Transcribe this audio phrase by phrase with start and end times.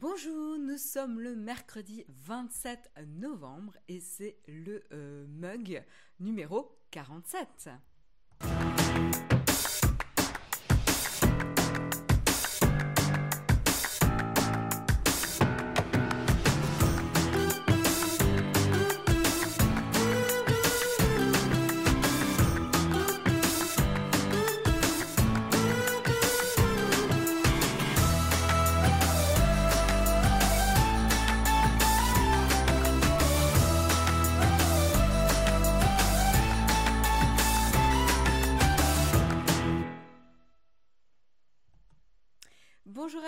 [0.00, 5.84] Bonjour, nous sommes le mercredi 27 novembre et c'est le euh, mug
[6.18, 7.68] numéro 47.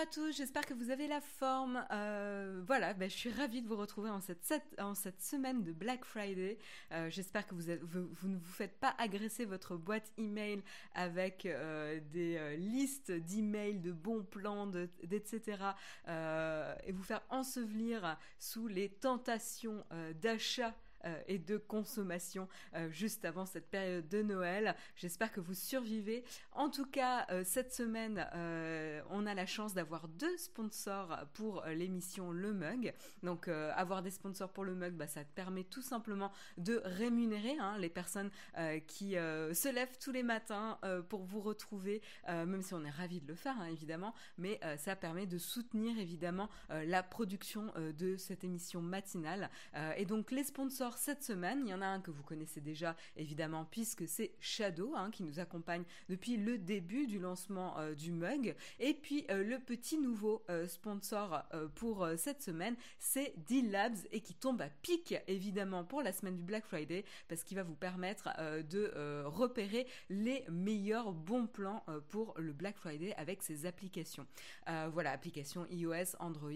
[0.05, 1.83] À tous, j'espère que vous avez la forme.
[1.89, 5.71] Euh, voilà, ben, je suis ravie de vous retrouver en cette, en cette semaine de
[5.71, 6.59] Black Friday.
[6.91, 10.61] Euh, j'espère que vous, vous, ne vous faites pas agresser votre boîte email
[10.93, 15.41] avec euh, des listes d'emails, de bons plans, etc.
[16.85, 19.83] et vous faire ensevelir sous les tentations
[20.21, 20.75] d'achat
[21.27, 24.75] et de consommation euh, juste avant cette période de Noël.
[24.95, 26.23] J'espère que vous survivez.
[26.51, 28.25] En tout cas, euh, cette semaine,
[29.09, 32.93] on a la chance d'avoir deux sponsors pour l'émission Le Mug.
[33.23, 37.77] Donc, avoir des sponsors pour le Mug, bah, ça permet tout simplement de rémunérer hein,
[37.77, 38.29] les personnes
[38.87, 43.27] qui se lèvent tous les matins pour vous retrouver, même si on est ravi de
[43.27, 48.81] le faire, hein, évidemment, mais ça permet de soutenir évidemment la production de cette émission
[48.81, 49.49] matinale.
[49.97, 51.61] et donc, les sponsors cette semaine.
[51.65, 55.23] Il y en a un que vous connaissez déjà évidemment puisque c'est Shadow hein, qui
[55.23, 58.55] nous accompagne depuis le début du lancement euh, du mug.
[58.79, 61.43] Et puis euh, le petit nouveau euh, sponsor
[61.75, 66.43] pour cette semaine, c'est D-Labs et qui tombe à pic évidemment pour la semaine du
[66.43, 68.29] Black Friday parce qu'il va vous permettre
[68.63, 74.25] de repérer les meilleurs bons plans pour le Black Friday avec ses applications.
[74.91, 76.51] voilà, applications iOS, Android,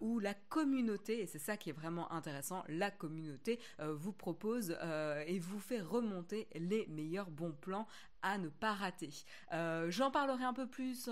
[0.00, 3.43] où la communauté, et c'est ça qui est vraiment intéressant, la communauté
[3.80, 7.86] euh, vous propose euh, et vous fait remonter les meilleurs bons plans
[8.22, 9.10] à ne pas rater.
[9.52, 11.10] Euh, j'en parlerai un peu plus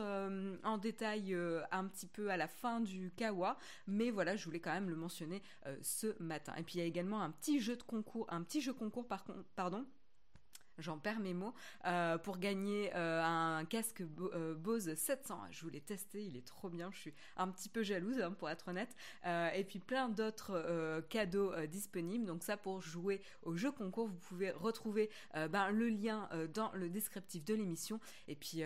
[0.65, 1.37] en détail
[1.71, 4.97] un petit peu à la fin du Kawa, mais voilà, je voulais quand même le
[4.97, 5.43] mentionner
[5.83, 6.55] ce matin.
[6.57, 9.07] Et puis il y a également un petit jeu de concours, un petit jeu concours
[9.07, 9.25] par
[9.57, 9.85] pardon
[10.79, 11.55] j'en perds mes mots,
[11.87, 14.03] euh, pour gagner euh, un casque
[14.35, 15.41] euh, Bose 700.
[15.51, 18.51] Je voulais tester, il est trop bien, je suis un petit peu jalouse hein, pour
[18.51, 18.95] être honnête.
[19.55, 22.27] et puis plein d'autres cadeaux disponibles.
[22.27, 26.89] Donc ça pour jouer au jeu concours, vous pouvez retrouver ben, le lien dans le
[26.89, 28.01] descriptif de l'émission.
[28.29, 28.63] Et puis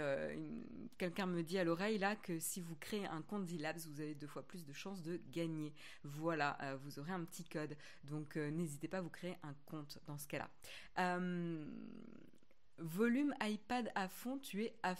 [0.99, 4.15] quelqu'un me dit à l'oreille là que si vous créez un compte D-Labs, vous avez
[4.15, 5.73] deux fois plus de chances de gagner.
[6.05, 7.77] Voilà, vous aurez un petit code.
[8.05, 10.49] Donc n'hésitez pas à vous créer un compte dans ce cas-là.
[12.79, 14.95] Volume iPad à fond, tu es à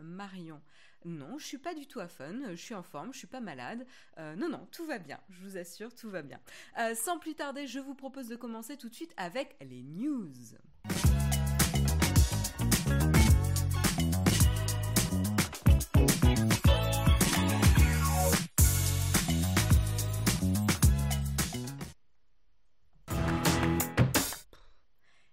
[0.00, 0.60] Marion.
[1.04, 2.08] Non, je suis pas du tout à
[2.56, 3.86] je suis en forme, je suis pas malade.
[4.18, 6.40] Euh, non, non, tout va bien, je vous assure, tout va bien.
[6.78, 10.32] Euh, sans plus tarder, je vous propose de commencer tout de suite avec les news.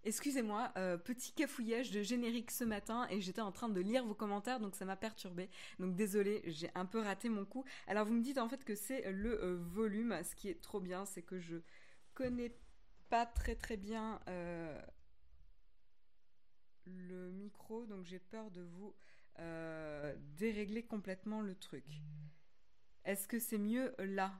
[0.05, 4.13] Excusez-moi, euh, petit cafouillage de générique ce matin et j'étais en train de lire vos
[4.13, 5.49] commentaires donc ça m'a perturbé.
[5.79, 7.63] Donc désolé, j'ai un peu raté mon coup.
[7.87, 10.19] Alors vous me dites en fait que c'est le euh, volume.
[10.23, 11.55] Ce qui est trop bien, c'est que je
[12.13, 12.53] connais
[13.09, 14.81] pas très très bien euh,
[16.85, 18.93] le micro donc j'ai peur de vous
[20.37, 21.85] dérégler complètement le truc.
[23.03, 24.31] Est-ce que c'est mieux là?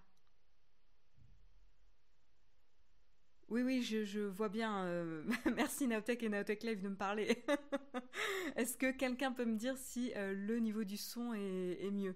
[3.54, 4.84] Oui, oui, je, vois bien.
[4.86, 5.24] Euh,
[5.56, 7.46] merci Naotech et Naotech Live de me parler.
[8.56, 12.16] Est-ce que quelqu'un peut me dire si euh, le niveau du son est, mieux?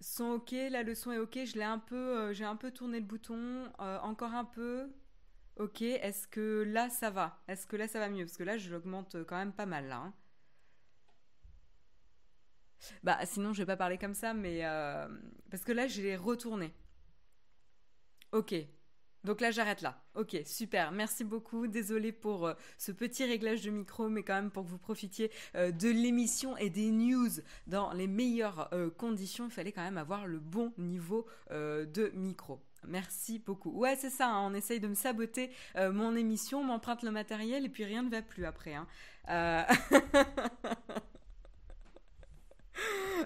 [0.00, 1.40] Son ok, là le son est ok.
[1.44, 3.70] Je l'ai un peu, euh, j'ai un peu tourné le bouton.
[3.78, 4.90] encore un peu.
[5.56, 5.82] Ok.
[5.82, 7.44] Est-ce que là ça va?
[7.48, 8.24] Est-ce que là ça va mieux?
[8.24, 9.96] Parce que là je l'augmente quand même pas mal là.
[9.96, 10.14] Hein.
[13.02, 14.62] Bah sinon je vais pas parler comme ça, mais
[15.50, 16.72] parce que là j'ai retourné.
[18.32, 18.54] Ok,
[19.24, 19.96] donc là, j'arrête là.
[20.14, 20.90] Ok, super.
[20.92, 21.66] Merci beaucoup.
[21.66, 25.30] Désolée pour euh, ce petit réglage de micro, mais quand même pour que vous profitiez
[25.54, 27.30] euh, de l'émission et des news
[27.66, 32.60] dans les meilleures euh, conditions, il fallait quand même avoir le bon niveau de micro.
[32.86, 33.70] Merci beaucoup.
[33.70, 37.68] Ouais, c'est ça, hein, on essaye de me saboter mon émission, m'emprunte le matériel et
[37.68, 38.74] puis rien ne va plus après.
[38.74, 38.86] Hein.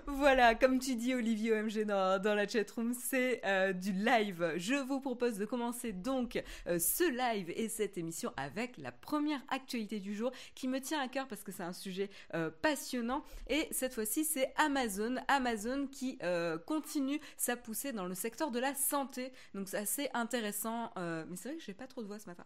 [0.07, 4.53] Voilà, comme tu dis Olivier OMG dans, la chatroom, c'est euh, du live.
[4.57, 9.41] Je vous propose de commencer donc euh, ce live et cette émission avec la première
[9.49, 13.25] actualité du jour qui me tient à cœur parce que c'est un sujet euh, passionnant
[13.49, 15.17] et cette fois-ci c'est Amazon.
[15.29, 16.19] Amazon qui
[16.67, 19.33] continue sa poussée dans le secteur de la santé.
[19.55, 20.93] Donc c'est assez intéressant.
[20.97, 22.45] mais c'est vrai que j'ai pas trop de voix ce matin.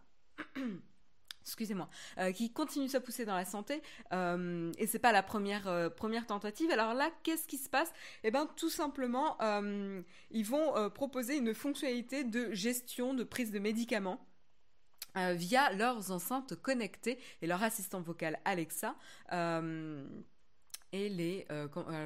[1.41, 3.81] excusez-moi, euh, qui continue sa poussée dans la santé,
[4.13, 5.89] euh, et c'est pas la première euh,
[6.27, 6.71] tentative.
[6.71, 7.91] Alors là, qu'est-ce qui se passe?
[8.23, 9.37] Eh ben, tout simplement,
[10.31, 14.25] ils vont proposer une fonctionnalité de gestion de prise de médicaments.
[15.15, 18.95] via leurs enceintes connectées et leur assistant vocal Alexa
[20.93, 21.47] et les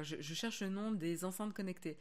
[0.02, 1.96] je, cherche le nom des enceintes connectées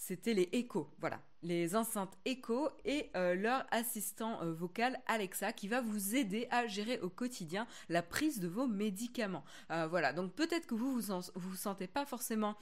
[0.00, 5.68] c'était les Echo, voilà, les enceintes Echo et euh, leur assistant euh, vocal Alexa qui
[5.68, 9.44] va vous aider à gérer au quotidien la prise de vos médicaments.
[9.70, 12.56] Euh, voilà, donc peut-être que vous vous, vous sentez pas forcément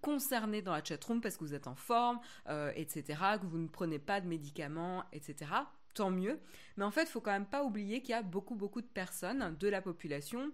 [0.00, 2.20] concerné dans la chatroom parce que vous êtes en forme,
[2.74, 5.50] etc., que vous ne prenez pas de médicaments, etc.
[5.94, 6.40] Tant mieux.
[6.76, 8.86] Mais en fait, il faut quand même pas oublier qu'il y a beaucoup beaucoup de
[8.86, 10.52] personnes de la population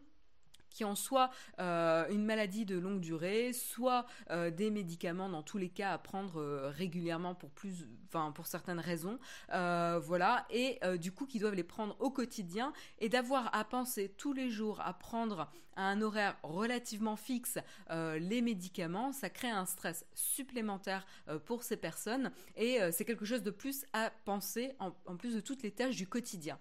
[0.76, 5.56] qui ont soit euh, une maladie de longue durée, soit euh, des médicaments dans tous
[5.56, 9.18] les cas à prendre euh, régulièrement pour plus, enfin pour certaines raisons,
[9.48, 14.32] voilà, et du coup qui doivent les prendre au quotidien et d'avoir à penser tous
[14.32, 17.58] les jours à prendre à un horaire relativement fixe
[17.90, 21.06] les médicaments, ça crée un stress supplémentaire
[21.44, 25.40] pour ces personnes et c'est quelque chose de plus à penser en, en, plus de
[25.40, 26.58] toutes les tâches du quotidien.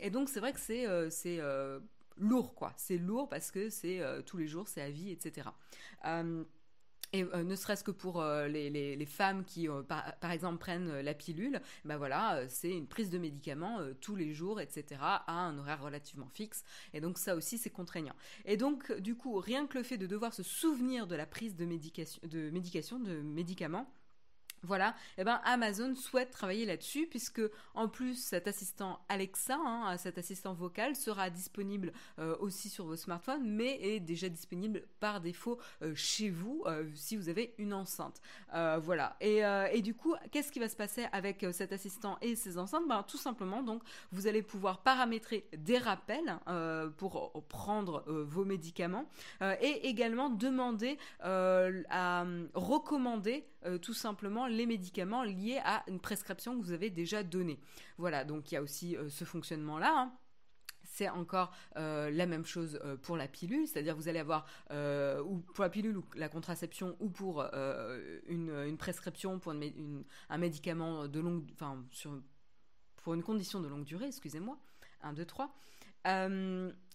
[0.00, 1.40] et donc c'est vrai que c'est c'est
[2.18, 2.72] lourd, quoi.
[2.76, 5.48] C'est lourd parce que c'est euh, tous les jours, c'est à vie, etc.
[6.04, 6.44] Euh,
[7.14, 11.96] et euh, ne serait-ce que pour les, femmes qui, par, exemple, prennent la pilule, ben
[11.96, 16.64] voilà, c'est une prise de médicaments tous les jours, etc., à un horaire relativement fixe.
[16.92, 18.14] Et donc ça aussi, c'est contraignant.
[18.44, 21.56] Et donc, du coup, rien que le fait de devoir se souvenir de la prise
[21.56, 23.90] de médication, de, médication, de médicaments,
[24.62, 27.42] voilà, et eh ben Amazon souhaite travailler là-dessus puisque
[27.74, 32.96] en plus cet assistant Alexa, hein, cet assistant vocal sera disponible euh, aussi sur vos
[32.96, 37.72] smartphones, mais est déjà disponible par défaut euh, chez vous euh, si vous avez une
[37.72, 38.20] enceinte.
[38.52, 39.16] voilà.
[39.20, 42.88] Et, et, du coup, qu'est-ce qui va se passer avec cet assistant et ses enceintes?
[42.88, 43.82] Ben tout simplement, donc
[44.12, 46.38] vous allez pouvoir paramétrer des rappels
[46.96, 49.08] pour prendre vos médicaments
[49.40, 52.24] et également demander à
[52.54, 53.44] recommander
[53.82, 57.58] tout simplement les médicaments liés à une prescription que vous avez déjà donnée.
[57.96, 59.92] Voilà, donc il y a aussi euh, ce fonctionnement-là.
[59.92, 60.12] Hein.
[60.84, 64.46] c'est encore euh, la même chose euh, pour la pilule, c'est-à-dire vous allez avoir
[65.24, 67.44] ou pour la pilule ou la contraception ou pour
[68.28, 71.84] une, prescription pour un médicament de longue, enfin
[72.96, 74.58] pour une condition de longue durée, excusez-moi,
[75.02, 75.54] 1, 2, 3.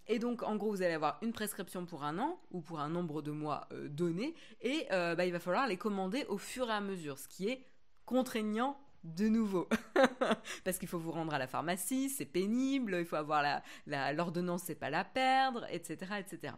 [0.07, 2.89] Et donc, en gros, vous allez avoir une prescription pour un an ou pour un
[2.89, 6.69] nombre de mois euh, donné, et euh, bah, il va falloir les commander au fur
[6.69, 7.65] et à mesure, ce qui est
[8.05, 9.69] contraignant de nouveau.
[10.65, 14.67] Parce qu'il faut vous rendre à la pharmacie, c'est pénible, il faut avoir l'ordonnance, la,
[14.67, 16.15] c'est pas la perdre, etc.
[16.19, 16.53] etc.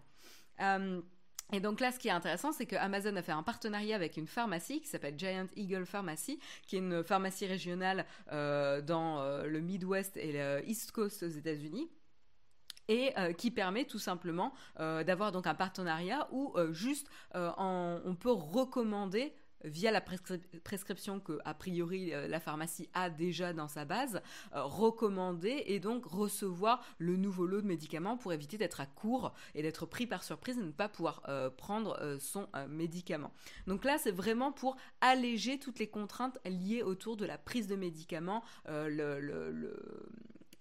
[0.61, 1.01] Euh,
[1.53, 4.17] et donc là, ce qui est intéressant, c'est que Amazon a fait un partenariat avec
[4.17, 10.17] une pharmacie qui s'appelle Giant Eagle Pharmacy, qui est une pharmacie régionale dans le Midwest
[10.17, 11.87] et le East Coast aux États-Unis
[12.87, 18.15] et euh, qui permet tout simplement euh, d'avoir donc un partenariat où euh, juste on
[18.19, 19.33] peut recommander
[19.63, 24.21] via la prescription que a priori la pharmacie a déjà dans sa base,
[24.51, 29.63] recommander et donc recevoir le nouveau lot de médicaments pour éviter d'être à court et
[29.63, 31.23] d'être pris par surprise et ne pas pouvoir
[31.57, 33.31] prendre son médicament.
[33.65, 37.75] Donc là, c'est vraiment pour alléger toutes les contraintes liées autour de la prise de
[37.75, 39.19] médicaments, le,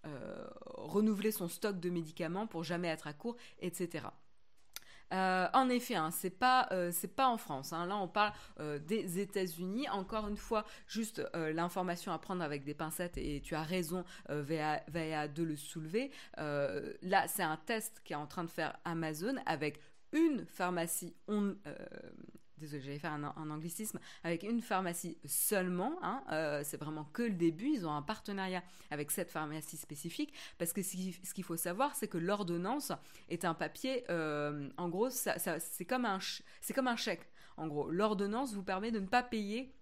[0.06, 4.06] euh, renouveler son stock de médicaments pour jamais être à court, etc.
[5.12, 7.72] Euh, en effet, hein, c'est pas euh, en France.
[7.72, 7.86] Hein.
[7.86, 8.32] Là, on parle
[8.86, 9.88] des États-Unis.
[9.90, 13.16] Encore une fois, juste l'information à prendre avec des pincettes.
[13.18, 16.10] Et tu as raison, de le soulever.
[16.36, 19.80] là, c'est un test qui est en train de faire Amazon avec
[20.12, 21.14] une pharmacie
[22.58, 25.98] désolé, j'allais faire un, anglicisme, avec une pharmacie seulement.
[26.02, 27.68] Hein, euh, c'est vraiment que le début.
[27.68, 32.08] Ils ont un partenariat avec cette pharmacie spécifique parce que ce qu'il faut savoir, c'est
[32.08, 32.92] que l'ordonnance
[33.28, 34.04] est un papier.
[34.10, 36.18] Euh, en gros, c'est comme un
[36.60, 37.28] c'est comme un chèque.
[37.56, 39.74] En gros, l'ordonnance vous permet de ne pas payer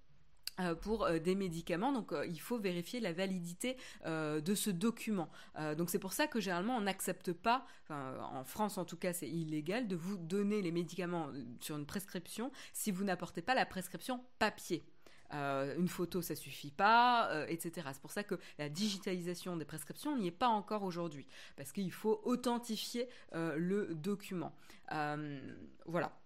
[0.81, 1.93] pour euh, des médicaments.
[1.93, 5.29] Donc euh, il faut vérifier la validité de ce document.
[5.77, 9.29] donc c'est pour ça que généralement on n'accepte pas, en France en tout cas c'est
[9.29, 11.29] illégal, de vous donner les médicaments
[11.61, 14.85] sur une prescription si vous n'apportez pas la prescription papier.
[15.31, 17.89] une photo, ça suffit pas, etc.
[17.93, 21.93] C'est pour ça que la digitalisation des prescriptions n'y est pas encore aujourd'hui, parce qu'il
[21.93, 24.55] faut authentifier le document.
[25.87, 26.22] voilà.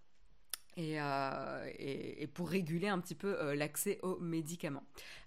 [0.77, 4.83] Euh, et, pour réguler un petit peu euh, l'accès aux médicaments.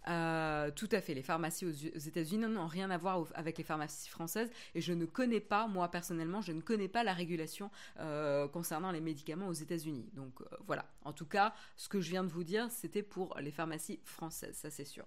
[0.09, 4.09] Euh, tout à fait, les pharmacies aux, États-Unis n'ont rien à voir avec les pharmacies
[4.09, 7.71] françaises et je ne connais pas, moi personnellement, je ne connais pas la régulation
[8.53, 10.09] concernant les médicaments aux États-Unis.
[10.15, 13.51] Donc voilà, en tout cas, ce que je viens de vous dire, c'était pour les
[13.51, 15.05] pharmacies françaises, ça c'est sûr.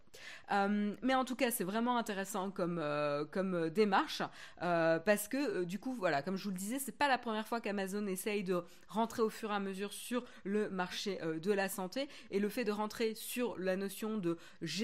[0.50, 4.22] mais en tout cas, c'est vraiment intéressant comme, démarche
[4.60, 7.62] parce que du coup, voilà, comme je vous le disais, c'est pas la première fois
[7.62, 11.70] qu'Amazon essaye de rentrer au fur et à mesure sur le marché euh, de la
[11.70, 14.83] santé et le fait de rentrer sur la notion de gestion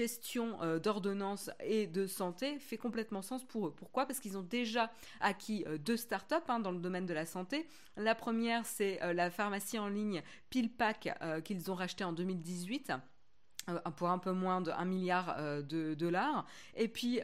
[0.62, 3.74] euh, d'ordonnance et de santé fait complètement sens pour eux.
[3.74, 4.06] Pourquoi?
[4.06, 4.90] Parce qu'ils ont déjà
[5.20, 7.66] acquis euh, deux startups hein, dans le domaine de la santé.
[7.96, 12.92] La première, c'est la pharmacie en ligne PillPack qu'ils ont racheté en 2018
[13.96, 16.46] pour un peu moins de 1 milliard de dollars.
[16.76, 17.20] Et puis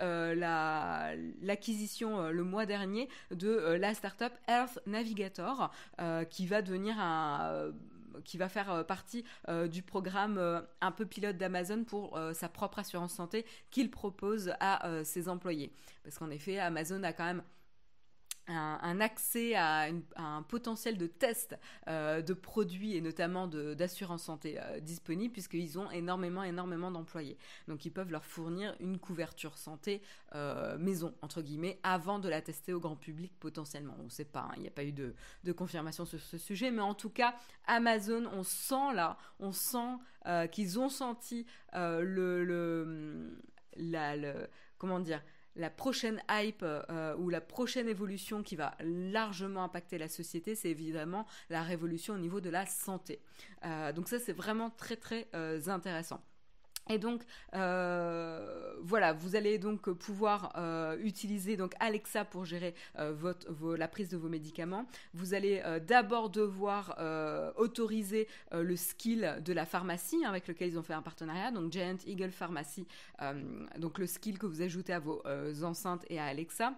[1.40, 3.48] l'acquisition le mois dernier de
[3.80, 5.70] la startup Earth Navigator
[6.28, 7.72] qui va devenir un
[8.24, 12.48] qui va faire euh, partie euh, du programme euh, un peu pilote d'Amazon pour sa
[12.48, 15.72] propre assurance santé qu'il propose à ses employés.
[16.02, 17.42] Parce qu'en effet, Amazon a quand même
[18.48, 24.80] un, accès à, un potentiel de test euh, de produits et notamment d'assurance santé euh,
[24.80, 27.36] disponible puisqu'ils ont énormément, énormément d'employés.
[27.68, 30.02] Donc ils peuvent leur fournir une couverture santé
[30.34, 33.96] euh, maison, entre guillemets, avant de la tester au grand public potentiellement.
[34.00, 35.14] On ne sait pas, hein, il n'y a pas eu de,
[35.52, 37.34] confirmation sur ce sujet, mais en tout cas,
[37.66, 39.96] Amazon, on sent là, on sent
[40.50, 43.40] qu'ils ont senti le, le,
[43.76, 45.22] la, le, comment dire,
[45.56, 50.70] la prochaine hype euh, ou la prochaine évolution qui va largement impacter la société, c'est
[50.70, 53.20] évidemment la révolution au niveau de la santé.
[53.64, 56.20] Euh, donc ça, c'est vraiment très très euh, intéressant.
[56.88, 57.22] Et donc
[57.54, 63.34] euh, voilà, vous allez donc pouvoir euh, utiliser donc Alexa pour gérer euh,
[63.76, 64.86] la prise de vos médicaments.
[65.12, 66.96] Vous allez d'abord devoir
[67.56, 71.72] autoriser le skill de la pharmacie hein, avec lequel ils ont fait un partenariat, donc
[71.72, 72.86] Giant Eagle Pharmacy,
[73.78, 75.22] donc le skill que vous ajoutez à vos
[75.62, 76.74] enceintes et à Alexa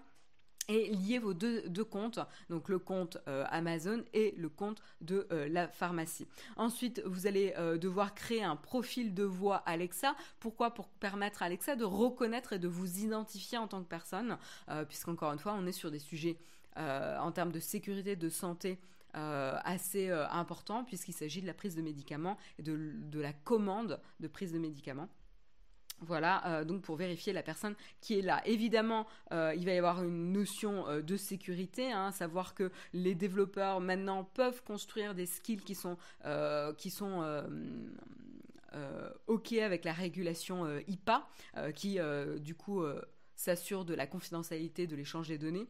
[0.69, 2.21] et lier vos deux, comptes,
[2.51, 6.27] donc le compte euh, Amazon et le compte de euh, la pharmacie.
[6.57, 10.15] Ensuite, vous allez euh, devoir créer un profil de voix Alexa.
[10.41, 10.75] Pourquoi?
[10.75, 14.37] Pour permettre à Alexa de reconnaître et de vous identifier en tant que personne,
[14.89, 16.37] puisqu'encore une fois, on est sur des sujets
[16.77, 18.79] en termes de sécurité, de santé.
[19.15, 24.53] assez importants puisqu'il s'agit de la prise de médicaments et de la commande de prise
[24.53, 25.09] de médicaments.
[26.01, 28.41] Voilà, euh, donc pour vérifier la personne qui est là.
[28.47, 33.15] Évidemment, euh, il va y avoir une notion euh, de sécurité, hein, savoir que les
[33.17, 35.97] développeurs maintenant peuvent construire des skills qui sont,
[36.77, 37.45] qui sont
[39.27, 41.29] OK avec la régulation IPA,
[41.75, 41.99] qui
[42.39, 42.83] du coup
[43.35, 45.67] s'assure de la confidentialité de l'échange des données.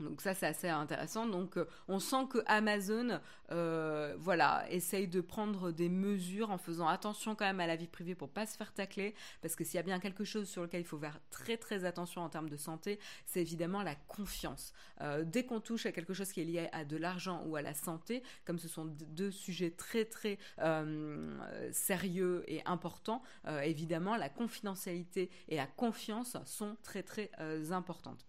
[0.00, 1.26] Donc ça c'est assez intéressant.
[1.26, 3.20] Donc euh, on sent que Amazon,
[3.50, 7.86] euh, voilà, essaye de prendre des mesures en faisant attention quand même à la vie
[7.86, 10.62] privée pour pas se faire tacler, parce que s'il y a bien quelque chose sur
[10.62, 14.72] lequel il faut faire très très attention en termes de santé, c'est évidemment la confiance.
[15.00, 17.62] Euh, dès qu'on touche à quelque chose qui est lié à de l'argent ou à
[17.62, 20.38] la santé, comme ce sont deux sujets très très
[21.72, 23.22] sérieux et importants,
[23.62, 27.30] évidemment la confidentialité et la confiance sont très très
[27.70, 28.26] importantes.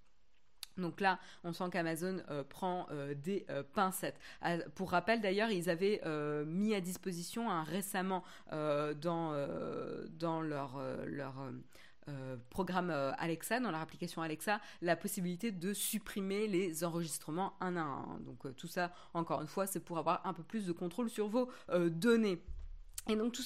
[0.78, 4.20] Donc là, on sent qu'Amazon euh, prend euh, des euh, pincettes.
[4.76, 6.02] pour rappel, d'ailleurs, ils avaient
[6.46, 9.34] mis à disposition récemment dans,
[10.42, 10.82] leur
[12.50, 18.20] programme Alexa, dans leur application Alexa, la possibilité de supprimer les enregistrements un à un.
[18.22, 21.28] Donc tout ça, encore une fois, c'est pour avoir un peu plus de contrôle sur
[21.28, 22.42] vos données.
[23.10, 23.44] Et donc tout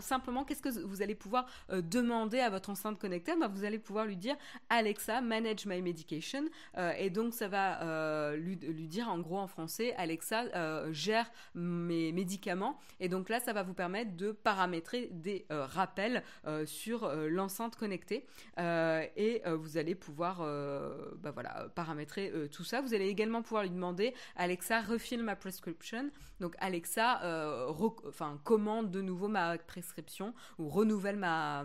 [0.00, 3.32] simplement, qu'est-ce que vous allez pouvoir euh, demander à votre enceinte connectée?
[3.38, 4.36] Bah, Vous allez pouvoir lui dire
[4.68, 6.44] Alexa, manage my medication.
[6.76, 12.12] Euh, et donc ça va euh, lui, dire en gros en français, Alexa, gère mes
[12.12, 12.78] médicaments.
[13.00, 16.22] Et donc là, ça va vous permettre de paramétrer des rappels
[16.64, 18.26] sur l'enceinte connectée.
[18.58, 20.38] et vous allez pouvoir
[21.18, 22.80] bah, voilà, paramétrer tout ça.
[22.80, 26.10] Vous allez également pouvoir lui demander, Alexa, refill ma prescription.
[26.40, 27.20] Donc Alexa,
[28.06, 31.64] enfin commande nouveau ma prescription ou renouvelle ma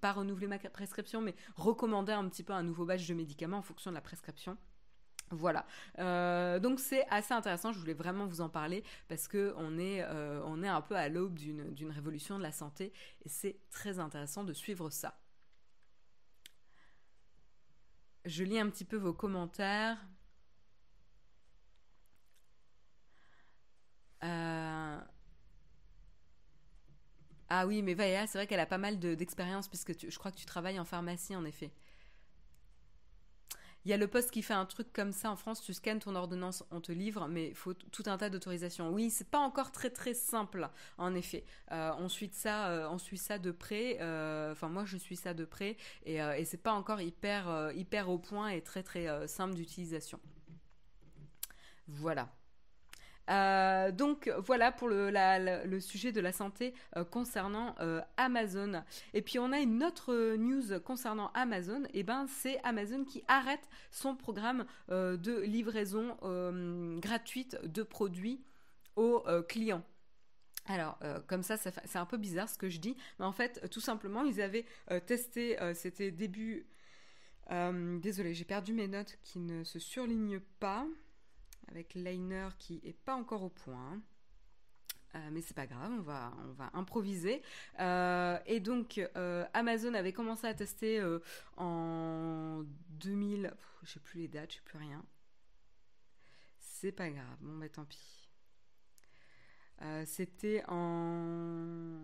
[0.00, 3.62] pas renouveler ma prescription mais recommander un petit peu un nouveau batch de médicaments en
[3.62, 4.56] fonction de la prescription.
[5.32, 5.64] Voilà,
[6.00, 7.72] euh, donc c'est assez intéressant.
[7.72, 10.96] Je voulais vraiment vous en parler parce que on est, euh, on est un peu
[10.96, 12.92] à l'aube d'une révolution de la santé
[13.24, 15.20] et c'est très intéressant de suivre ça.
[18.24, 19.98] Je lis un petit peu vos commentaires.
[24.24, 25.00] Euh,
[27.50, 30.36] ah oui, mais Vaya, c'est vrai qu'elle a pas mal d'expérience puisque je crois que
[30.36, 31.72] tu travailles en pharmacie en effet.
[33.84, 36.00] Il y a le poste qui fait un truc comme ça en France, tu scannes
[36.00, 38.90] ton ordonnance, on te livre, mais il faut tout un tas d'autorisations.
[38.90, 41.44] Oui, c'est pas encore très très simple, en effet.
[41.72, 45.16] Euh, on, suit ça, euh, on suit ça de près, euh, enfin moi je suis
[45.16, 49.26] ça de près, et, et c'est pas encore hyper, hyper au point et très très
[49.26, 50.20] simple d'utilisation.
[51.88, 52.28] Voilà.
[53.28, 58.82] Euh, donc voilà pour le, sujet de la santé euh, concernant euh, Amazon.
[59.14, 61.84] Et puis on a une autre news concernant Amazon.
[61.94, 66.16] Et eh ben c'est Amazon qui arrête son programme de livraison
[67.00, 68.42] gratuite de produits
[68.96, 69.84] aux clients.
[70.66, 73.80] Alors, comme ça, c'est un peu bizarre ce que je dis, mais en fait, tout
[73.80, 74.66] simplement, ils avaient
[75.06, 76.66] testé, c'était début...
[77.50, 80.86] désolé, j'ai perdu mes notes qui ne se surlignent pas
[81.70, 84.00] avec liner qui est pas encore au point.
[85.16, 87.42] Euh, mais c'est pas grave, on va, on va improviser.
[87.80, 91.02] Euh, et donc, euh, Amazon avait commencé à tester
[91.56, 95.04] en 2000, je sais plus les dates, je sais plus rien.
[96.58, 98.19] C'est pas grave, bon bah tant pis.
[100.04, 101.98] C'était en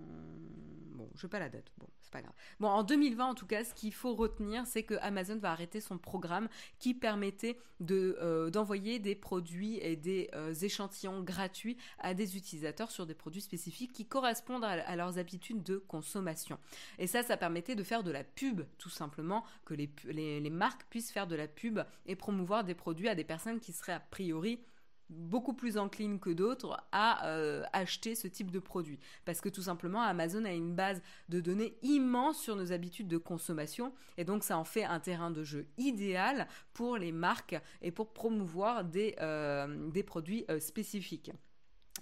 [0.97, 1.71] bon, je sais pas la date.
[1.79, 2.35] Bon, c'est pas grave.
[2.59, 5.81] Bon, en 2020, en tout cas, ce qu'il faut retenir, c'est que Amazon va arrêter
[5.81, 12.15] son programme qui permettait de euh, d'envoyer des produits et des euh, échantillons gratuits à
[12.15, 16.59] des utilisateurs sur des produits spécifiques qui correspondent à, leurs habitudes de consommation.
[16.99, 20.87] Et ça, ça permettait de faire de la pub, tout simplement, que les, les marques
[20.89, 24.01] puissent faire de la pub et promouvoir des produits à des personnes qui seraient a
[24.01, 24.61] priori
[25.09, 28.99] beaucoup plus encline que d'autres à euh, acheter ce type de produit.
[29.25, 33.19] Parce que tout simplement, Amazon a une base de données immense sur nos habitudes de
[33.19, 37.91] consommation et donc ça en fait un terrain de jeu idéal pour les marques et
[37.91, 41.31] pour promouvoir des, euh, des produits euh, spécifiques.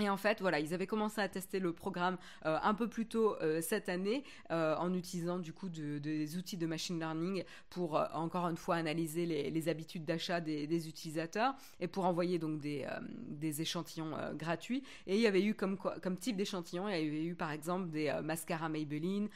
[0.00, 3.06] Et en fait, voilà, ils avaient commencé à tester le programme euh, un peu plus
[3.06, 7.94] tôt euh, cette année euh, en utilisant du coup des outils de machine learning pour
[8.12, 14.10] encore une fois analyser les, habitudes d'achat des, utilisateurs et pour envoyer donc des, échantillons
[14.34, 14.82] gratuits.
[15.06, 17.88] Et il y avait eu comme, comme type d'échantillon, il y avait eu par exemple
[17.90, 19.28] des mascaras Maybelline,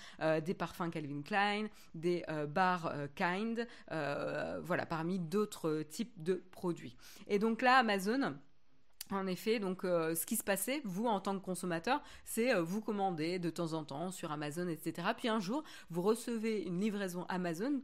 [0.44, 6.96] des parfums Calvin Klein, des bars Kind, voilà, parmi d'autres types de produits.
[7.28, 8.34] Et donc là, Amazon
[9.16, 12.62] en effet, donc euh, ce qui se passait, vous en tant que consommateur, c'est euh,
[12.62, 15.08] vous commander de temps en temps sur Amazon, etc.
[15.16, 17.80] Puis un jour, vous recevez une livraison Amazon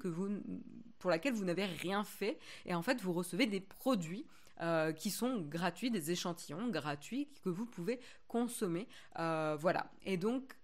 [0.98, 4.26] pour laquelle vous n'avez rien fait, et en fait, vous recevez des produits
[4.60, 8.88] euh, qui sont gratuits, des échantillons gratuits que vous pouvez consommer.
[9.16, 9.90] voilà.
[10.04, 10.54] Et donc,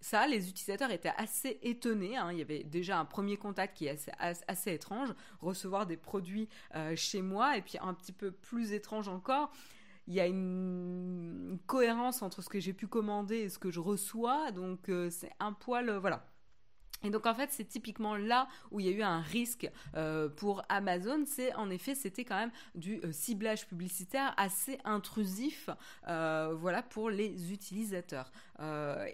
[0.00, 2.16] ça, les utilisateurs étaient assez étonnés.
[2.16, 2.30] Hein.
[2.30, 4.10] Il y avait déjà un premier contact qui est
[4.46, 6.48] assez, étrange, recevoir des produits
[6.94, 9.50] chez moi, et puis un petit peu plus étrange encore,
[10.08, 13.80] il y a une, cohérence entre ce que j'ai pu commander et ce que je
[13.80, 16.24] reçois, donc euh, c'est un poil, euh, voilà.
[17.04, 20.28] Et donc en fait c'est typiquement là où il y a eu un risque euh,
[20.28, 25.70] pour Amazon, c'est en effet c'était quand même du ciblage publicitaire assez intrusif,
[26.06, 28.32] voilà pour les utilisateurs.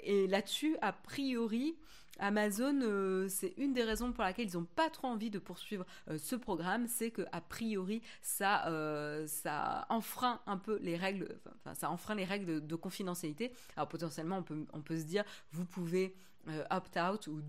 [0.02, 1.76] et là-dessus a priori
[2.18, 5.84] Amazon, euh, c'est une des raisons pour laquelle ils n'ont pas trop envie de poursuivre
[6.08, 11.40] euh, ce programme, c'est que a priori ça, euh, ça enfreint un peu les règles,
[11.74, 13.52] ça enfreint les règles de, confidentialité.
[13.76, 16.14] Alors potentiellement on peut, on peut se dire vous pouvez
[16.70, 17.40] opt out ou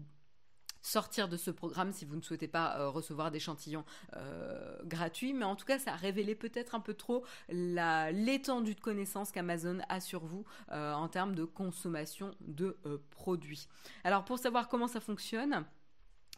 [0.86, 3.84] sortir de ce programme si vous ne souhaitez pas euh, recevoir d'échantillons
[4.15, 5.34] euh, gratuits.
[5.34, 9.80] Mais en tout cas, ça a révélé peut-être un peu trop l'étendue de connaissances qu'Amazon
[9.89, 12.78] a sur vous euh, en termes de consommation de
[13.10, 13.67] produits.
[14.04, 15.65] Alors pour savoir comment ça fonctionne,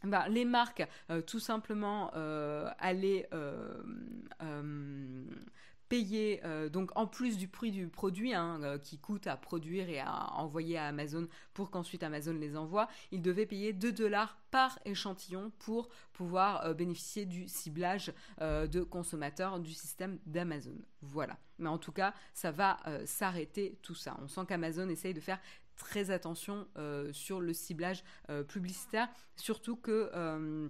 [0.03, 0.87] bah, les marques,
[1.25, 2.11] tout simplement,
[2.79, 3.29] allaient
[5.89, 9.89] payer euh, donc en plus du prix du produit hein, euh, qui coûte à produire
[9.89, 14.37] et à envoyer à Amazon pour qu'ensuite Amazon les envoie, il devait payer 2 dollars
[14.51, 20.77] par échantillon pour pouvoir euh, bénéficier du ciblage de consommateurs du système d'Amazon.
[21.01, 21.37] Voilà.
[21.59, 24.17] Mais en tout cas, ça va s'arrêter tout ça.
[24.21, 25.39] On sent qu'Amazon essaye de faire
[25.75, 26.67] très attention
[27.11, 28.03] sur le ciblage
[28.47, 30.69] publicitaire, surtout que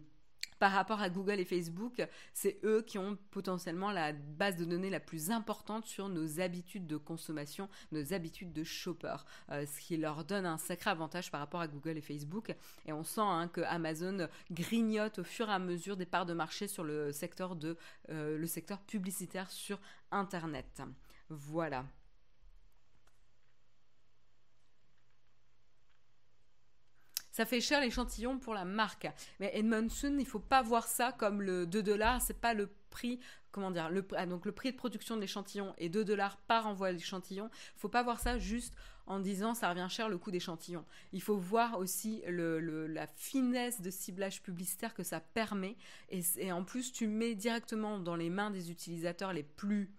[0.59, 4.89] par rapport à Google et Facebook, c'est eux qui ont potentiellement la base de données
[4.89, 9.17] la plus importante sur nos habitudes de consommation, nos habitudes de shopper,
[9.51, 12.55] euh, ce qui leur donne un sacré avantage par rapport à Google et Facebook.
[12.85, 16.33] Et on sent hein, que Amazon grignote au fur et à mesure des parts de
[16.33, 17.77] marché sur le secteur, de,
[18.09, 19.79] euh, le secteur publicitaire sur
[20.11, 20.81] Internet.
[21.29, 21.85] Voilà.
[27.38, 29.08] Ça fait cher l'échantillon pour la marque.
[29.39, 33.19] Mais Edmondson, il faut pas voir ça comme le 2 dollars, c'est pas le prix,
[33.52, 36.91] comment dire, ah, donc le prix de production de l'échantillon est 2 dollars par envoi
[36.91, 37.52] d'échantillon.
[37.76, 38.73] Il faut pas voir ça juste
[39.06, 40.84] en disant ça revient cher le coût d'échantillon.
[41.13, 45.78] Il faut voir aussi la finesse de ciblage publicitaire que ça permet.
[46.10, 49.91] Et, en plus, tu mets directement dans les mains des utilisateurs les plus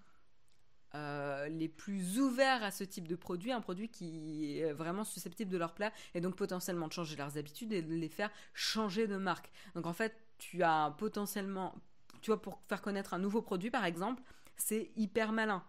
[0.94, 5.50] euh, les plus ouverts à ce type de produit, un produit qui est vraiment susceptible
[5.50, 9.06] de leur plaire et donc potentiellement de changer leurs habitudes et de les faire changer
[9.06, 9.50] de marque.
[9.74, 11.74] Donc en fait, tu as potentiellement,
[12.22, 14.22] tu vois, pour faire connaître un nouveau produit par exemple,
[14.56, 15.62] c'est hyper malin.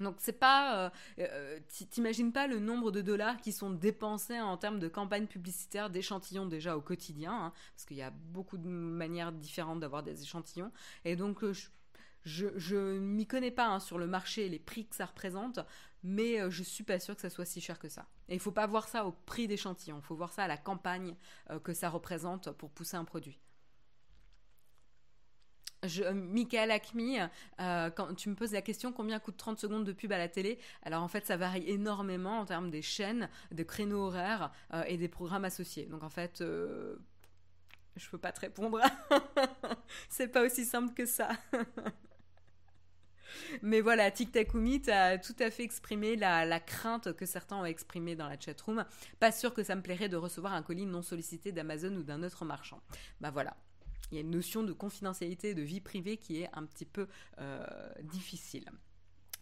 [0.00, 1.58] Donc c'est pas, euh, euh,
[1.90, 6.46] t'imagines pas le nombre de dollars qui sont dépensés en termes de campagne publicitaire d'échantillons
[6.46, 10.70] déjà au quotidien, hein, parce qu'il y a beaucoup de manières différentes d'avoir des échantillons.
[11.04, 11.54] Et donc euh,
[12.26, 15.60] je, m'y connais pas hein, sur le marché et les prix que ça représente,
[16.02, 18.06] mais je suis pas sûre que ça soit si cher que ça.
[18.28, 20.58] Et il faut pas voir ça au prix d'échantillon, il faut voir ça à la
[20.58, 21.14] campagne
[21.64, 23.40] que ça représente pour pousser un produit
[25.84, 27.28] je, euh, Michael Acme,
[27.60, 30.28] euh, quand tu me poses la question combien coûte 30 secondes de pub à la
[30.28, 34.84] télé, alors en fait ça varie énormément en termes des chaînes, des créneaux horaires euh,
[34.86, 35.86] et des programmes associés.
[35.86, 38.80] Donc en fait, je peux pas te répondre.
[40.08, 41.30] C'est pas aussi simple que ça.
[43.62, 47.64] Mais voilà, Tic Takumi a tout à fait exprimé la, la, crainte que certains ont
[47.64, 48.84] exprimée dans la chatroom.
[49.20, 52.22] Pas sûr que ça me plairait de recevoir un colis non sollicité d'Amazon ou d'un
[52.22, 52.80] autre marchand.
[53.20, 53.56] Bah voilà
[54.10, 57.08] il y a une notion de confidentialité de vie privée qui est un petit peu
[57.40, 57.66] euh,
[58.02, 58.70] difficile.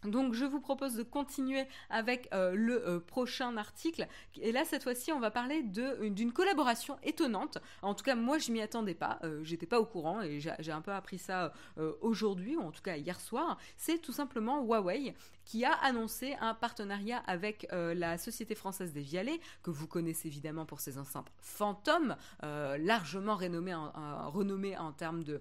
[0.05, 4.07] Donc je vous propose de continuer avec euh, le euh, prochain article.
[4.41, 7.59] Et là cette fois-ci on va parler d'une collaboration étonnante.
[7.83, 10.81] En tout cas moi je m'y attendais pas, j'étais pas au courant et j'ai un
[10.81, 11.53] peu appris ça
[12.01, 13.59] aujourd'hui ou en tout cas hier soir.
[13.77, 15.15] C'est tout simplement Huawei
[15.45, 20.29] qui a annoncé un partenariat avec euh, la Société française des Vialets, que vous connaissez
[20.29, 25.41] évidemment pour ses enceintes Phantom, euh, largement renommées en, en termes de...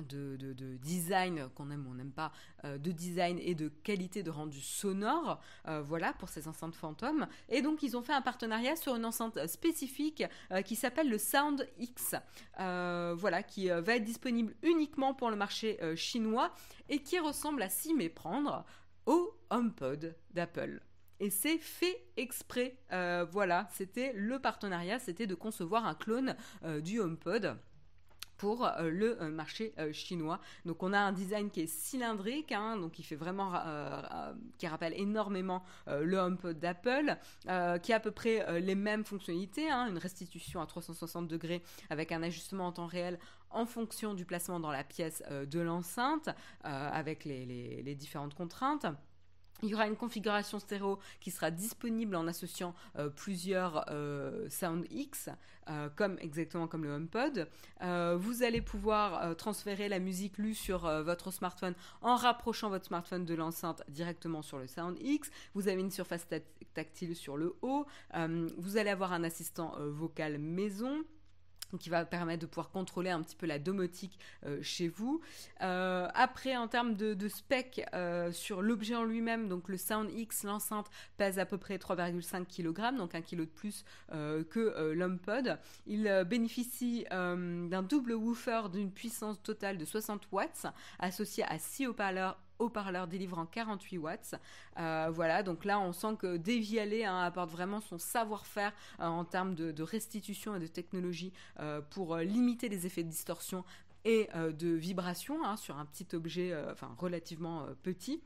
[0.00, 2.32] Euh, de, design qu'on aime ou on n'aime pas,
[2.64, 5.40] de design et de qualité de rendu sonore,
[5.82, 7.26] voilà pour ces enceintes Phantom.
[7.48, 10.24] Et donc ils ont fait un partenariat sur une enceinte spécifique
[10.64, 12.14] qui s'appelle le Sound X,
[12.58, 16.52] voilà qui va être disponible uniquement pour le marché chinois
[16.88, 18.64] et qui ressemble à s'y méprendre
[19.06, 20.80] au HomePod d'Apple.
[21.20, 22.76] Et c'est fait exprès.
[22.92, 27.56] Euh, voilà, c'était le partenariat, c'était de concevoir un clone euh, du HomePod
[28.36, 30.40] pour euh, le euh, marché euh, chinois.
[30.64, 33.52] Donc on a un design qui est cylindrique, hein, donc qui fait vraiment,
[34.58, 37.16] qui rappelle énormément le HomePod d'Apple,
[37.82, 42.12] qui a à peu près les mêmes fonctionnalités, hein, une restitution à 360 degrés avec
[42.12, 43.18] un ajustement en temps réel
[43.50, 46.28] en fonction du placement dans la pièce de l'enceinte,
[46.62, 48.86] avec les différentes contraintes.
[49.62, 54.86] Il y aura une configuration stéréo qui sera disponible en associant euh, plusieurs euh, Sound
[54.90, 55.30] X,
[55.70, 57.48] euh, comme exactement comme le HomePod.
[58.18, 63.34] vous allez pouvoir transférer la musique lue sur votre smartphone en rapprochant votre smartphone de
[63.34, 65.30] l'enceinte directement sur le Sound X.
[65.54, 66.26] Vous avez une surface
[66.74, 67.86] tactile sur le haut.
[68.58, 71.04] vous allez avoir un assistant vocal maison
[71.78, 75.20] qui va permettre de pouvoir contrôler un petit peu la domotique euh, chez vous.
[75.62, 80.44] Euh, après, en termes de, spec euh, sur l'objet en lui-même, donc le Sound X,
[80.44, 85.58] l'enceinte pèse à peu près 3,5 kg, donc un kilo de plus que l'HomePod.
[85.86, 90.66] Il bénéficie d'un double woofer d'une puissance totale de 60 watts,
[90.98, 94.34] associé à 6 haut-parleurs haut-parleur délivrant 48 watts.
[94.78, 99.24] Euh, voilà, donc là on sent que Devialet hein, apporte vraiment son savoir-faire euh, en
[99.24, 103.64] termes de, restitution et de technologie euh, pour limiter les effets de distorsion
[104.06, 106.54] et de vibration hein, sur un petit objet
[106.98, 108.22] relativement petit.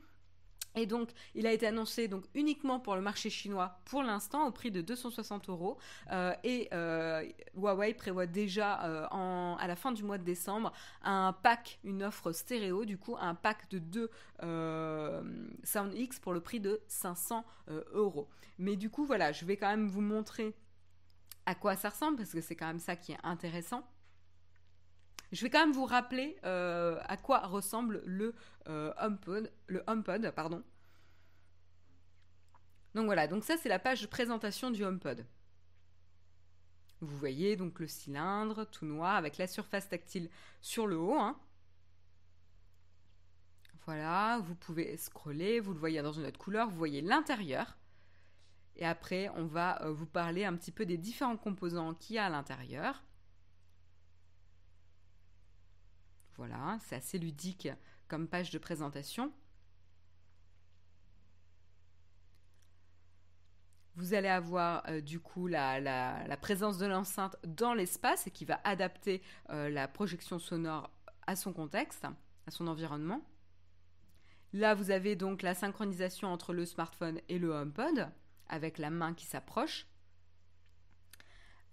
[0.75, 4.71] Et donc, il a été annoncé uniquement pour le marché chinois pour l'instant au prix
[4.71, 5.77] de 260 euros.
[6.11, 7.23] Euh, et euh,
[7.55, 9.07] Huawei prévoit déjà euh,
[9.57, 13.35] à la fin du mois de décembre un pack, une offre stéréo, du coup un
[13.35, 14.09] pack de deux
[15.63, 17.43] Sound X pour le prix de 500
[17.93, 18.29] euros.
[18.57, 20.55] Mais du coup, voilà, je vais quand même vous montrer
[21.45, 23.83] à quoi ça ressemble parce que c'est quand même ça qui est intéressant.
[25.31, 28.33] Je vais quand même vous rappeler euh, à quoi ressemble le
[28.67, 30.33] euh, HomePod.
[32.95, 35.25] Donc voilà, donc ça c'est la page de présentation du HomePod.
[37.01, 40.29] Vous voyez donc le cylindre tout noir avec la surface tactile
[40.61, 41.19] sur le haut.
[41.19, 41.39] Hein.
[43.85, 47.77] Voilà, vous pouvez scroller, vous le voyez dans une autre couleur, vous voyez l'intérieur.
[48.75, 52.19] Et après, on va euh, vous parler un petit peu des différents composants qu'il y
[52.19, 53.03] a à l'intérieur.
[56.39, 57.67] Voilà, c'est assez ludique
[58.07, 59.33] comme page de présentation.
[63.95, 69.21] Vous allez avoir du coup la, présence de l'enceinte dans l'espace et qui va adapter
[69.49, 70.89] la projection sonore
[71.27, 72.05] à son contexte,
[72.47, 73.21] à son environnement.
[74.53, 78.09] Là, vous avez donc la synchronisation entre le smartphone et le HomePod
[78.47, 79.88] avec la main qui s'approche.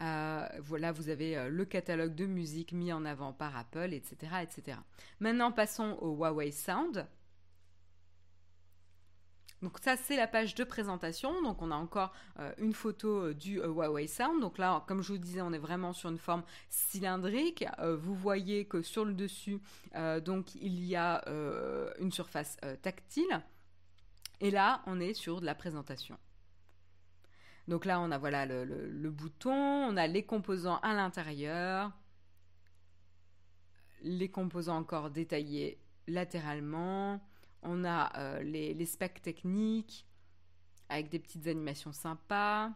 [0.02, 4.32] Euh, voilà, vous avez euh, le catalogue de musique mis en avant par Apple, etc.,
[4.42, 4.78] etc.
[5.20, 7.06] Maintenant, passons au Huawei Sound.
[9.62, 11.42] Donc ça, c'est la page de présentation.
[11.42, 14.42] Donc on a encore euh, une photo du Huawei Sound.
[14.42, 17.64] Donc là, comme je vous disais, on est vraiment sur une forme cylindrique.
[17.82, 19.60] vous voyez que sur le dessus,
[20.24, 21.24] donc il y a
[21.98, 23.42] une surface tactile.
[24.40, 26.18] Et là, on est sur de la présentation.
[27.68, 31.92] Donc là, on a voilà le, bouton, on a les composants à l'intérieur,
[34.02, 37.20] les composants encore détaillés latéralement,
[37.62, 40.06] on a euh, les, specs techniques
[40.88, 42.70] avec des petites animations sympas.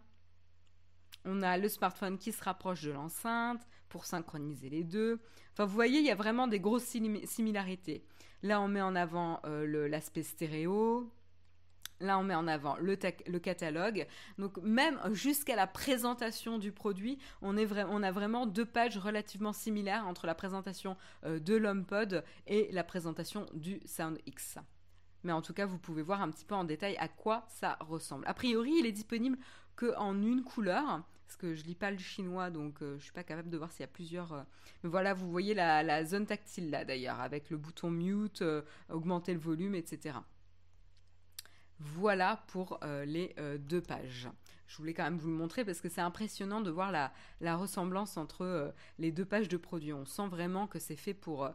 [1.25, 5.21] On a le smartphone qui se rapproche de l'enceinte pour synchroniser les deux.
[5.53, 8.05] Enfin, vous voyez, il y a vraiment des grosses similarités.
[8.43, 11.13] Là, on met en avant euh, l'aspect stéréo,
[12.01, 12.97] Là, on met en avant le,
[13.39, 14.07] catalogue.
[14.39, 20.27] Donc, même jusqu'à la présentation du produit, on, a vraiment deux pages relativement similaires entre
[20.27, 24.57] la présentation euh, de l'HomePod et la présentation du Sound X.
[25.25, 27.77] Mais en tout cas, vous pouvez voir un petit peu en détail à quoi ça
[27.81, 28.25] ressemble.
[28.27, 29.37] A priori, il est disponible
[29.77, 33.13] qu'en une couleur, parce que je lis pas le chinois, donc je euh, je suis
[33.13, 34.33] pas capable de voir s'il y a plusieurs.
[34.33, 34.43] Euh,
[34.83, 38.43] mais voilà, vous voyez la, la, zone tactile là d'ailleurs, avec le bouton mute,
[38.89, 40.15] augmenter le volume, etc.
[41.81, 44.29] Voilà pour euh, les euh, deux pages.
[44.67, 48.19] Je voulais quand même vous le montrer parce que c'est impressionnant de voir la, ressemblance
[48.19, 49.95] entre euh, les deux pages de produits.
[49.95, 51.51] On sent vraiment que c'est fait pour,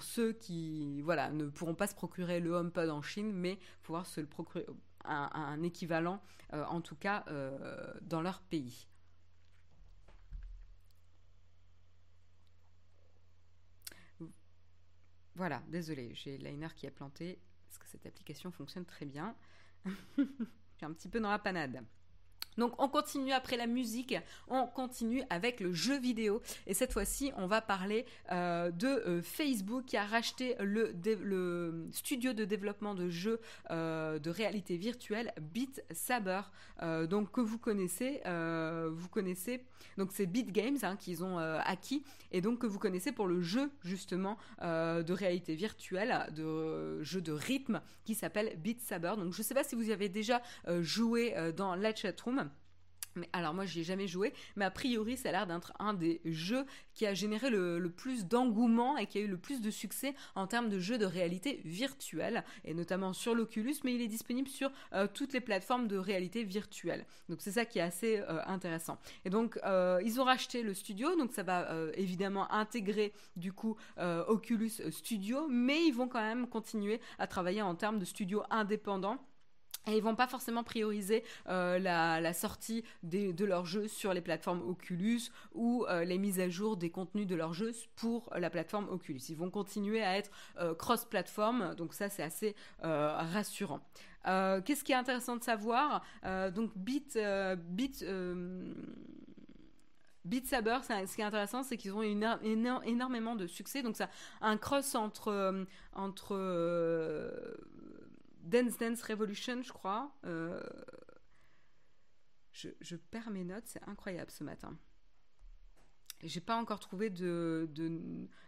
[0.00, 4.26] ceux qui ne pourront pas se procurer le HomePod en Chine, mais pouvoir se le
[4.26, 4.66] procurer
[5.04, 6.20] un, un équivalent,
[6.52, 7.24] en tout cas
[8.02, 8.88] dans leur pays.
[15.36, 17.38] Voilà, désolé, j'ai Liner qui a planté
[17.68, 19.36] parce que cette application fonctionne très bien.
[20.18, 20.24] Je
[20.76, 21.84] suis un petit peu dans la panade.
[22.58, 24.14] Donc on continue après la musique,
[24.48, 26.42] on continue avec le jeu vidéo.
[26.66, 30.92] Et cette fois-ci, on va parler euh, de euh, Facebook qui a racheté le,
[31.92, 33.40] studio de développement de jeux
[33.70, 36.40] euh, de réalité virtuelle Beat Saber.
[37.08, 38.20] donc que vous connaissez,
[38.90, 39.64] vous connaissez.
[39.96, 43.40] Donc c'est Beat Games hein, qu'ils ont acquis et donc que vous connaissez pour le
[43.40, 49.14] jeu justement de réalité virtuelle, de jeu de rythme qui s'appelle Beat Saber.
[49.16, 50.42] Donc je ne sais pas si vous y avez déjà
[50.80, 52.47] joué dans la chatroom
[53.32, 56.20] alors moi j'y ai jamais joué, mais a priori ça a l'air d'être un des
[56.24, 60.14] jeux qui a généré le, plus d'engouement et qui a eu le plus de succès
[60.34, 64.48] en termes de jeux de réalité virtuelle, et notamment sur l'Oculus, mais il est disponible
[64.48, 67.06] sur euh, toutes les plateformes de réalité virtuelle.
[67.28, 68.98] Donc c'est ça qui est assez euh, intéressant.
[69.24, 73.76] Et donc euh, ils ont racheté le studio, donc ça va évidemment intégrer du coup
[74.26, 79.18] Oculus Studio, mais ils vont quand même continuer à travailler en termes de studio indépendant
[79.88, 84.60] et ils vont pas forcément prioriser euh, la, sortie de leurs jeux sur les plateformes
[84.68, 85.22] Oculus
[85.54, 89.20] ou euh, les mises à jour des contenus de leurs jeux pour la plateforme Oculus.
[89.28, 93.80] Ils vont continuer à être euh, cross-platform, donc ça c'est assez rassurant.
[94.24, 96.04] Qu'est-ce qui est intéressant de savoir
[96.54, 97.18] Donc Beat
[100.24, 102.14] Beat Saber, ce qui est intéressant, c'est qu'ils ont eu
[102.84, 103.82] énormément de succès.
[103.82, 104.10] Donc, ça,
[104.42, 106.36] un cross entre, entre
[108.48, 110.10] Dance Dance Revolution, je crois.
[110.24, 110.62] Euh,
[112.52, 114.76] je, perds mes notes, c'est incroyable ce matin.
[116.24, 117.10] J'ai pas encore trouvé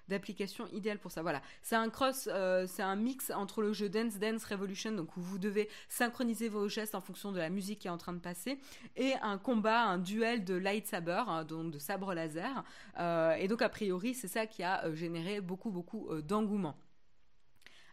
[0.09, 1.23] d'application idéale pour ça.
[1.23, 5.21] Voilà, c'est un cross, euh, un mix entre le jeu Dance Dance Revolution, donc où
[5.21, 8.19] vous devez synchroniser vos gestes en fonction de la musique qui est en train de
[8.19, 8.59] passer,
[8.97, 12.65] et un combat, un duel de lightsaber, hein, donc de sabre laser.
[12.99, 16.77] Euh, et donc a priori, c'est ça qui a généré beaucoup beaucoup d'engouement.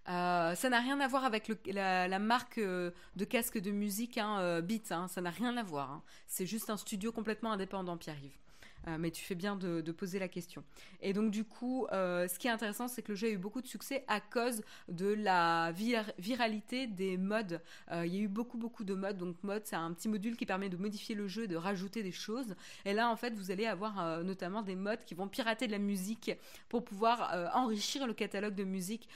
[0.10, 4.40] Euh, ça n'a rien à voir avec la, marque euh, de casque de musique hein,
[4.40, 5.08] euh, Beat, hein.
[5.10, 5.92] ça n'a rien à voir.
[5.92, 6.04] Hein.
[6.28, 8.38] C'est juste un studio complètement indépendant, Pierre-Yves.
[8.88, 10.64] Euh, mais tu fais bien de, poser la question.
[11.02, 13.38] Et donc du coup, euh, ce qui est intéressant, c'est que le jeu a eu
[13.38, 15.72] beaucoup de succès à cause de la
[16.20, 17.62] viralité des modes.
[17.92, 19.18] Euh, il y a eu beaucoup beaucoup de modes.
[19.18, 22.04] Donc mode, c'est un petit module qui permet de modifier le jeu et de rajouter
[22.04, 22.56] des choses.
[22.86, 25.80] Et là, en fait, vous allez avoir notamment des modes qui vont pirater de la
[25.80, 26.32] musique
[26.70, 29.10] pour pouvoir enrichir le catalogue de musique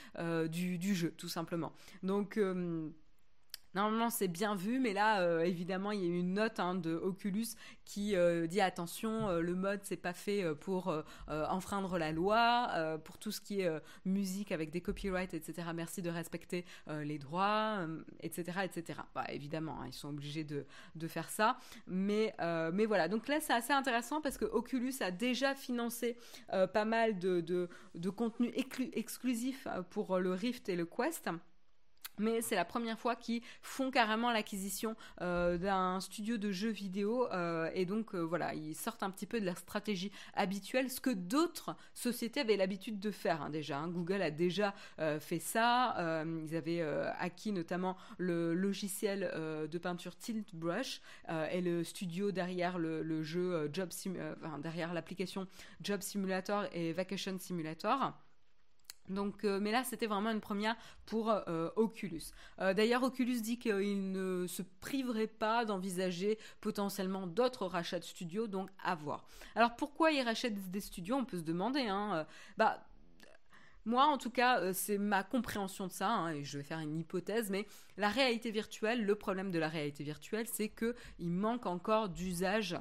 [0.50, 1.72] du, du, jeu, tout simplement.
[2.02, 2.38] Donc
[3.74, 6.94] Normalement, c'est bien vu, mais là, euh, évidemment, il y a une note hein, de
[6.94, 7.46] Oculus
[7.84, 10.94] qui euh, dit attention, euh, le mode c'est pas fait pour
[11.28, 13.70] enfreindre la loi, pour tout ce qui est
[14.04, 15.68] musique avec des copyrights, etc.
[15.74, 17.86] Merci de respecter les droits,
[18.20, 19.00] etc., etc.
[19.14, 20.64] Bah, évidemment, hein, ils sont obligés de,
[21.08, 22.34] faire ça, mais
[22.72, 23.08] mais voilà.
[23.08, 26.16] Donc là, c'est assez intéressant parce que Oculus a déjà financé
[26.48, 31.28] pas mal de de, de contenu exclusif pour le Rift et le Quest
[32.18, 37.28] mais c'est la première fois qu'ils font carrément l'acquisition euh, d'un studio de jeux vidéo
[37.32, 41.00] euh, et donc euh, voilà ils sortent un petit peu de leur stratégie habituelle ce
[41.00, 43.88] que d'autres sociétés avaient l'habitude de faire hein, déjà hein.
[43.88, 44.74] Google a déjà
[45.20, 46.82] fait ça ils avaient
[47.18, 49.30] acquis notamment le logiciel
[49.70, 51.00] de peinture Tilt Brush
[51.50, 53.90] et le studio derrière le, jeu Job
[54.62, 55.46] derrière l'application
[55.80, 58.12] Job Simulator et Vacation Simulator
[59.08, 62.22] donc, euh, mais là, c'était vraiment une première pour euh, Oculus.
[62.60, 68.46] Euh, d'ailleurs, Oculus dit qu'il ne se priverait pas d'envisager potentiellement d'autres rachats de studios,
[68.46, 69.26] donc à voir.
[69.54, 71.16] Alors, pourquoi ils rachètent des studios?
[71.16, 71.86] On peut se demander.
[71.88, 72.26] Hein.
[72.56, 72.86] bah,
[73.84, 76.96] moi, en tout cas, c'est ma compréhension de ça, hein, et je vais faire une
[76.96, 82.08] hypothèse, mais la réalité virtuelle, le problème de la réalité virtuelle, c'est qu'il manque encore
[82.08, 82.76] d'usage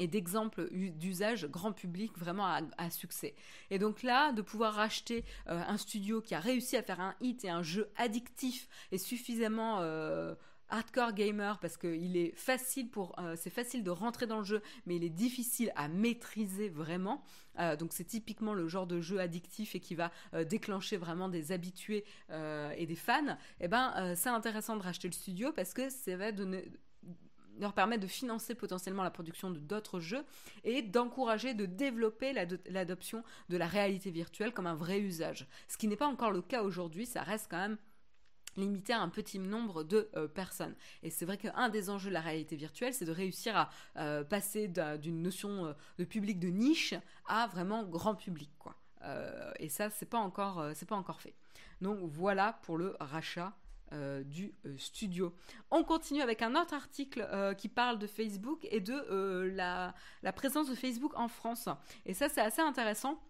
[0.00, 2.46] et d'exemples d'usage grand public vraiment
[2.78, 3.34] à, succès.
[3.70, 7.14] Et donc là, de pouvoir racheter euh, un studio qui a réussi à faire un
[7.20, 10.34] hit et un jeu addictif et suffisamment euh,
[10.70, 14.62] hardcore gamer parce qu'il est facile pour, euh, c'est facile de rentrer dans le jeu,
[14.86, 17.22] mais il est difficile à maîtriser vraiment.
[17.78, 20.10] donc c'est typiquement le genre de jeu addictif et qui va
[20.48, 23.36] déclencher vraiment des habitués et des fans.
[23.60, 26.64] Et eh ben c'est intéressant de racheter le studio parce que ça va donner
[27.60, 30.24] leur permettre de financer potentiellement la production de d'autres jeux
[30.64, 32.32] et d'encourager, de développer
[32.66, 35.46] l'adoption de la réalité virtuelle comme un vrai usage.
[35.68, 37.78] Ce qui n'est pas encore le cas aujourd'hui, ça reste quand même
[38.56, 40.74] limité à un petit nombre de euh, personnes.
[41.02, 44.24] Et c'est vrai qu'un des enjeux de la réalité virtuelle, c'est de réussir à euh,
[44.24, 46.94] passer d'une notion euh, de public de niche
[47.26, 48.74] à vraiment grand public, quoi.
[49.58, 51.34] et ça, c'est pas encore, c'est pas encore fait.
[51.80, 53.54] Donc voilà pour le rachat
[53.92, 55.34] euh, du euh, studio.
[55.72, 60.32] On continue avec un autre article euh, qui parle de Facebook et de la, la,
[60.32, 61.68] présence de Facebook en France.
[62.06, 63.20] Et ça, c'est assez intéressant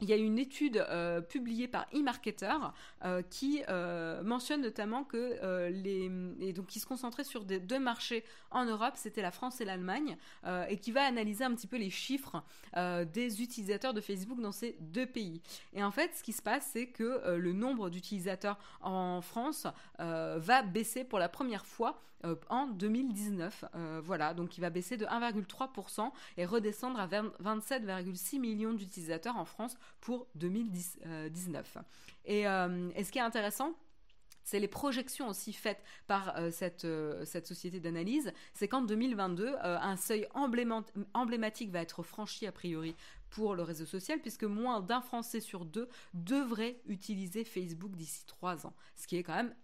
[0.00, 2.54] il y a une étude euh, publiée par eMarketer
[3.04, 8.24] euh, qui euh, mentionne notamment que les et donc qui se concentrait sur deux marchés
[8.50, 10.16] en Europe, c'était la France et l'Allemagne,
[10.68, 12.42] et qui va analyser un petit peu les chiffres
[12.74, 15.40] des utilisateurs de Facebook dans ces deux pays.
[15.72, 19.66] Et en fait, ce qui se passe, c'est que le nombre d'utilisateurs en France
[19.98, 22.00] va baisser pour la première fois
[22.48, 23.64] en 2019.
[24.02, 29.76] voilà, donc il va baisser de 1,3% et redescendre à 27,6 millions d'utilisateurs en France
[30.00, 31.78] pour 2019.
[32.26, 33.72] Et, euh, et ce qui est intéressant,
[34.44, 39.56] c'est les projections aussi faites par euh, cette, euh, cette société d'analyse, c'est qu'en 2022,
[39.60, 42.94] un seuil emblématique va être franchi a priori
[43.30, 48.66] pour le réseau social, puisque moins d'un Français sur deux devrait utiliser Facebook d'ici trois
[48.66, 49.54] ans, ce qui est quand même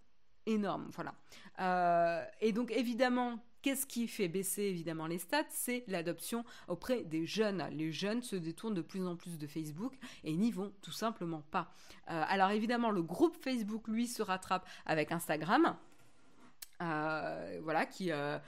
[0.45, 0.89] énorme.
[0.91, 2.31] Voilà.
[2.41, 5.45] et donc évidemment, Qu'est-ce qui fait baisser évidemment les stats?
[5.47, 7.65] C'est l'adoption auprès des jeunes.
[7.71, 9.93] Les jeunes se détournent de plus en plus de Facebook
[10.25, 11.73] et n'y vont tout simplement pas.
[12.11, 15.77] Euh, alors évidemment, le groupe Facebook, lui, se rattrape avec Instagram.
[16.81, 18.39] Euh, voilà, qui, euh,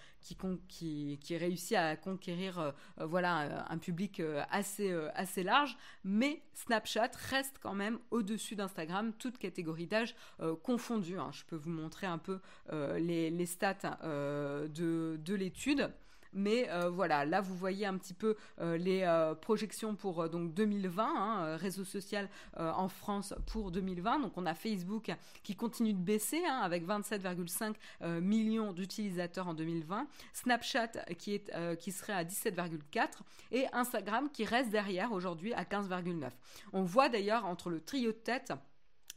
[1.30, 2.72] réussit à conquérir euh,
[3.06, 10.16] voilà, un public assez, large, mais Snapchat reste quand même au-dessus d'Instagram, toute catégorie d'âge
[10.64, 11.18] confondue.
[11.18, 11.30] Hein.
[11.32, 12.40] Je peux vous montrer un peu
[12.72, 15.92] les, stats de l'étude.
[16.36, 20.54] Mais euh, voilà, là vous voyez un petit peu euh, les euh, projections pour donc
[20.54, 24.20] 2020, hein, réseau social en France pour 2020.
[24.20, 25.12] Donc on a Facebook
[25.44, 27.76] qui continue de baisser hein, avec 27,5
[28.20, 33.08] millions d'utilisateurs en 2020, Snapchat qui, est, qui serait à 17,4
[33.52, 36.30] et Instagram qui reste derrière aujourd'hui à 15,9.
[36.74, 38.52] On voit d'ailleurs entre le trio de tête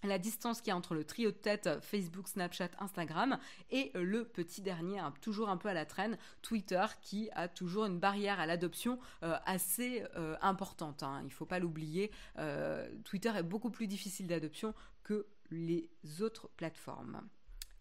[0.05, 3.39] la distance qui est entre le trio de tête Facebook, Snapchat, Instagram
[3.71, 7.87] et le petit dernier, hein, toujours un peu à la traîne, Twitter, qui a toujours
[7.87, 11.03] une barrière à l'adoption euh, assez euh, importante.
[11.03, 11.19] Hein.
[11.23, 15.89] il ne faut pas l'oublier, euh, Twitter est beaucoup plus difficile d'adoption que les
[16.21, 17.23] autres plateformes.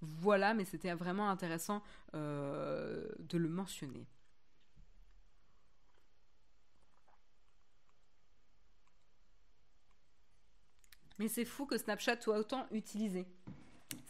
[0.01, 1.82] Voilà, mais c'était vraiment intéressant
[2.13, 4.06] de le mentionner.
[11.19, 13.27] Mais c'est fou que Snapchat soit autant utilisé.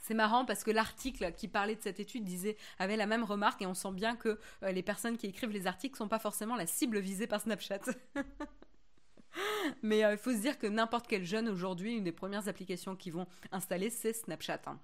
[0.07, 3.61] C'est marrant parce que l'article qui parlait de cette étude disait avait la même remarque
[3.61, 6.55] et on sent bien que euh, les personnes qui écrivent les articles sont pas forcément
[6.55, 7.81] la cible visée par Snapchat.
[9.83, 12.95] Mais euh, il faut se dire que n'importe quel jeune aujourd'hui, une des premières applications
[12.95, 14.61] qu'ils vont installer, c'est Snapchat.
[14.67, 14.79] Hein.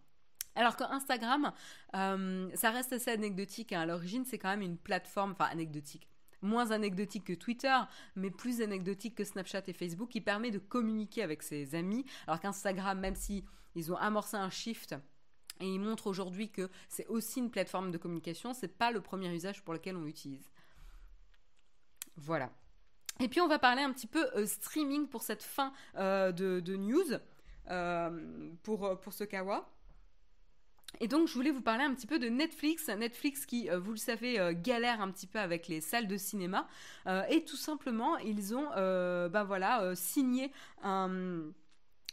[0.56, 1.54] Alors qu'Instagram,
[1.95, 3.74] euh, ça reste assez anecdotique.
[3.74, 3.82] Hein.
[3.82, 6.08] À l'origine, c'est quand même une plateforme, enfin anecdotique,
[6.44, 7.76] moins anecdotique que Twitter,
[8.16, 12.06] mais plus anecdotique que Snapchat et Facebook, qui permet de communiquer avec ses amis.
[12.28, 13.44] Alors qu'Instagram, même si
[13.76, 14.96] ils ont amorcé un shift
[15.60, 19.34] et ils montrent aujourd'hui que c'est aussi une plateforme de communication, c'est pas le premier
[19.34, 20.52] usage pour lequel on l'utilise.
[22.18, 22.52] Voilà.
[23.20, 26.76] Et puis on va parler un petit peu euh, streaming pour cette fin euh, de,
[26.76, 27.18] news
[28.64, 29.72] pour, pour ce kawa.
[31.00, 32.88] Et donc, je voulais vous parler un petit peu de Netflix.
[32.88, 36.18] Netflix qui, euh, vous le savez, euh, galère un petit peu avec les salles de
[36.18, 36.68] cinéma.
[37.08, 41.41] Euh, et tout simplement, ils ont ben voilà, signé un,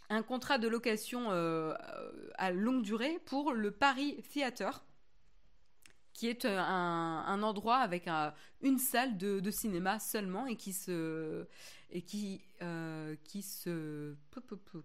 [0.08, 4.84] un, contrat de location à longue durée pour le Paris Theater
[6.12, 8.06] qui est un, un endroit avec
[8.60, 11.46] une salle de, de, cinéma seulement et qui se
[11.92, 14.14] et qui, euh, qui, se,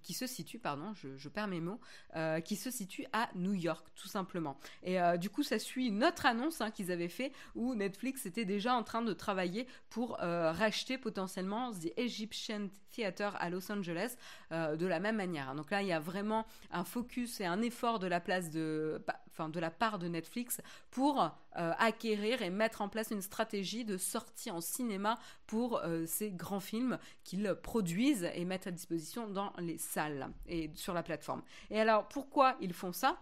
[0.02, 1.80] qui se situe, pardon, je, perds mes mots,
[2.16, 4.58] euh, qui se situe à New York, tout simplement.
[4.84, 8.26] Et euh, du coup, ça suit une autre annonce hein, qu'ils avaient fait où Netflix
[8.26, 14.16] était déjà en train de travailler pour racheter potentiellement The Egyptian Theater à Los Angeles
[14.52, 15.56] de la même manière.
[15.56, 19.02] Donc là, il y a vraiment un focus et un effort de la place de,
[19.40, 20.62] de la part de Netflix
[20.92, 26.60] pour acquérir et mettre en place une stratégie de sortie en cinéma pour ces grands
[26.60, 31.44] films qu'ils produisent et mettent à disposition dans les salles et sur la plateforme.
[31.70, 33.18] Et alors pourquoi ils font ça?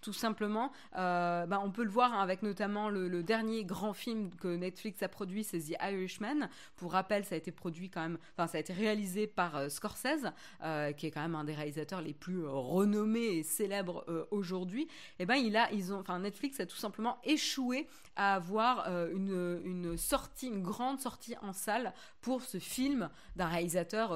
[0.00, 0.70] Tout simplement.
[0.96, 5.02] Euh, bah, on peut le voir hein, avec notamment le, dernier grand film que Netflix
[5.02, 6.48] a produit, c'est The Irishman.
[6.76, 9.68] Pour rappel, ça a été produit quand même, enfin ça a été réalisé par euh,
[9.68, 10.30] Scorsese,
[10.62, 14.82] euh, qui est quand même un des réalisateurs les plus renommés et célèbres aujourd'hui.
[14.82, 14.88] Et
[15.20, 19.60] eh ben il a, ils ont, enfin Netflix a tout simplement échoué à avoir une,
[19.64, 24.12] une, sortie, une grande sortie en salle pour ce film d'un réalisateur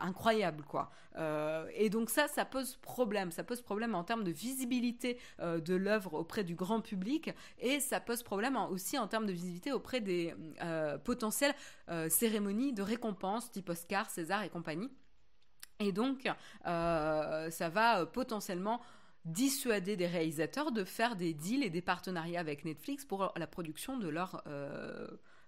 [0.00, 0.90] incroyable, quoi.
[1.74, 3.30] Et donc ça, ça pose problème.
[3.30, 7.80] Ça pose problème en termes de visibilité euh, de l'œuvre auprès du grand public et
[7.80, 11.54] ça pose problème aussi en termes de visibilité auprès des euh, potentielles
[11.88, 14.90] euh, cérémonies de récompense type Oscar, César et compagnie.
[15.80, 16.28] Et donc,
[16.64, 18.80] ça va potentiellement
[19.24, 23.96] dissuader des réalisateurs de faire des deals et des partenariats avec Netflix pour la production
[23.98, 24.44] de leur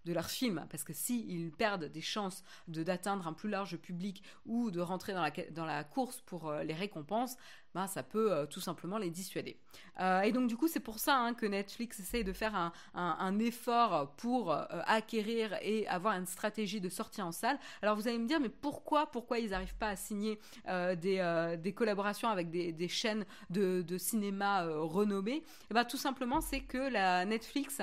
[0.05, 4.71] de leur film, parce que s'ils perdent des chances d'atteindre un plus large public ou
[4.71, 7.37] de rentrer dans la, dans la course pour euh, les récompenses,
[7.75, 9.59] ben, ça peut euh, tout simplement les dissuader.
[10.01, 12.73] Euh, et donc du coup, c'est pour ça hein, que Netflix essaye de faire un,
[12.95, 14.53] un, effort pour
[14.87, 17.59] acquérir et avoir une stratégie de sortie en salle.
[17.83, 21.73] Alors vous allez me dire, mais pourquoi, pourquoi ils n'arrivent pas à signer des, des,
[21.73, 25.43] collaborations avec des, des chaînes de, de cinéma renommées?
[25.71, 27.81] Eh ben, tout simplement, c'est que la Netflix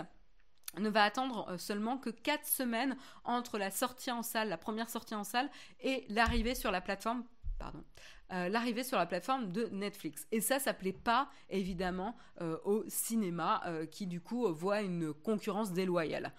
[0.79, 4.89] ne va attendre euh, seulement que 4 semaines entre la sortie en salle, la première
[4.89, 5.49] sortie en salle,
[5.81, 7.23] et l'arrivée sur la plateforme
[7.59, 7.83] pardon,
[8.33, 10.25] euh, l'arrivée sur la plateforme de Netflix.
[10.31, 13.61] Et ça, ça plaît pas évidemment euh, au cinéma
[13.91, 16.33] qui du coup voit une concurrence déloyale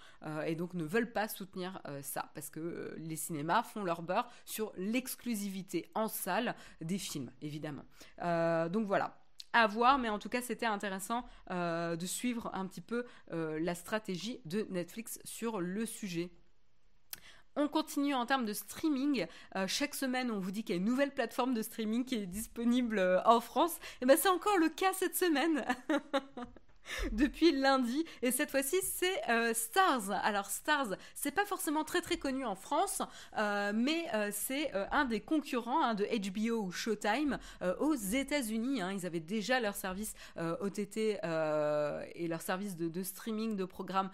[0.46, 4.72] et donc ne veulent pas soutenir ça parce que les cinémas font leur beurre sur
[4.76, 7.84] l'exclusivité en salle des films évidemment.
[8.18, 9.21] donc voilà
[9.52, 13.58] à voir, mais en tout cas, c'était intéressant euh, de suivre un petit peu euh,
[13.60, 16.30] la stratégie de Netflix sur le sujet.
[17.54, 19.26] On continue en termes de streaming.
[19.56, 22.14] Euh, chaque semaine, on vous dit qu'il y a une nouvelle plateforme de streaming qui
[22.14, 23.78] est disponible en France.
[24.00, 25.64] Et ben, c'est encore le cas cette semaine.
[27.12, 28.04] depuis lundi.
[28.22, 30.10] Et cette fois-ci, c'est euh, Stars.
[30.24, 33.02] Alors Stars, c'est pas forcément très très connu en France,
[33.38, 37.38] euh, mais euh, c'est un des concurrents hein, de HBO ou Showtime
[37.80, 38.80] aux États-Unis.
[38.80, 38.92] Hein.
[38.92, 44.10] Ils avaient déjà leur service OTT et leur service de, streaming de programmes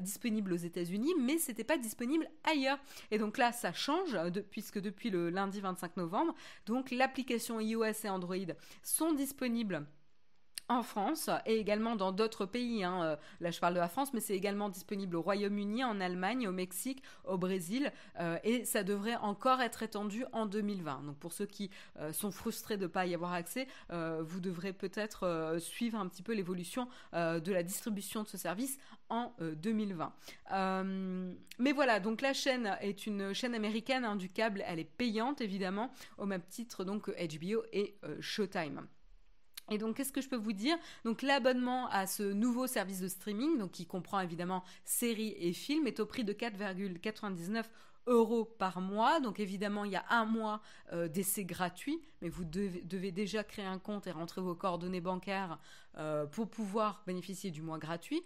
[0.00, 2.78] disponible aux États-Unis, mais c'était pas disponible ailleurs.
[3.10, 4.16] Et donc là, ça change
[4.50, 6.34] puisque depuis le lundi 25 novembre,
[6.66, 8.36] donc l'application iOS et Android
[8.82, 9.86] sont disponibles
[10.68, 12.84] en France et également dans d'autres pays.
[12.84, 13.02] Hein.
[13.02, 16.48] Euh, là, je parle de la France, mais c'est également disponible au Royaume-Uni, en Allemagne,
[16.48, 21.02] au Mexique, au Brésil, euh, et ça devrait encore être étendu en 2020.
[21.04, 24.72] Donc, pour ceux qui euh, sont frustrés de ne pas y avoir accès, vous devrez
[24.72, 30.12] peut-être suivre un petit peu l'évolution de la distribution de ce service en 2020.
[31.58, 35.40] mais voilà, donc la chaîne est une chaîne américaine hein, du câble, elle est payante
[35.40, 38.86] évidemment, au même titre donc que HBO et Showtime.
[39.70, 40.76] Et donc, qu'est-ce que je peux vous dire?
[41.04, 45.86] Donc, l'abonnement à ce nouveau service de streaming, donc qui comprend évidemment séries et films,
[45.86, 47.64] est au prix de 4,99
[48.06, 49.20] euros par mois.
[49.20, 50.60] Donc, évidemment, il y a un mois
[50.92, 55.58] euh, d'essai gratuit, mais vous devez, déjà créer un compte et rentrer vos coordonnées bancaires
[55.96, 58.22] euh, pour pouvoir bénéficier du mois gratuit.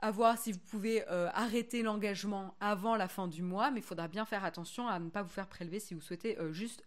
[0.00, 4.08] À voir si vous pouvez arrêter l'engagement avant la fin du mois, mais il faudra
[4.08, 6.84] bien faire attention à ne pas vous faire prélever si vous souhaitez juste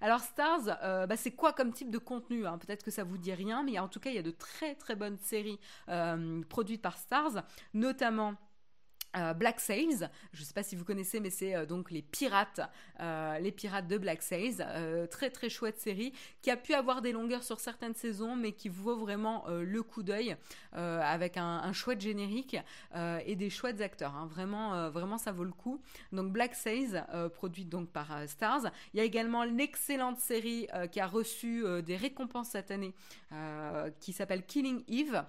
[0.00, 0.64] Alors Stars,
[1.06, 2.58] bah, c'est quoi comme type de contenu hein?
[2.58, 4.74] Peut-être que ça vous dit rien, mais en tout cas, il y a de très
[4.74, 5.58] très bonnes séries
[6.48, 7.42] produites par Stars,
[7.74, 8.34] notamment
[9.16, 12.02] euh, Black Sails, je ne sais pas si vous connaissez, mais c'est euh, donc les
[12.02, 12.60] pirates,
[13.00, 14.64] euh, les pirates de Black Sails,
[15.10, 18.68] très très chouette série qui a pu avoir des longueurs sur certaines saisons, mais qui
[18.68, 20.36] vaut vraiment le coup d'œil
[20.72, 22.56] avec un, chouette générique
[22.94, 24.14] et des chouettes acteurs.
[24.14, 24.26] Hein.
[24.26, 25.80] Vraiment, vraiment ça vaut le coup.
[26.12, 27.02] Donc Black Sails,
[27.34, 28.70] produite donc par Stars.
[28.94, 32.94] Il y a également l'excellente série qui a reçu des récompenses cette année,
[34.00, 35.22] qui s'appelle Killing Eve.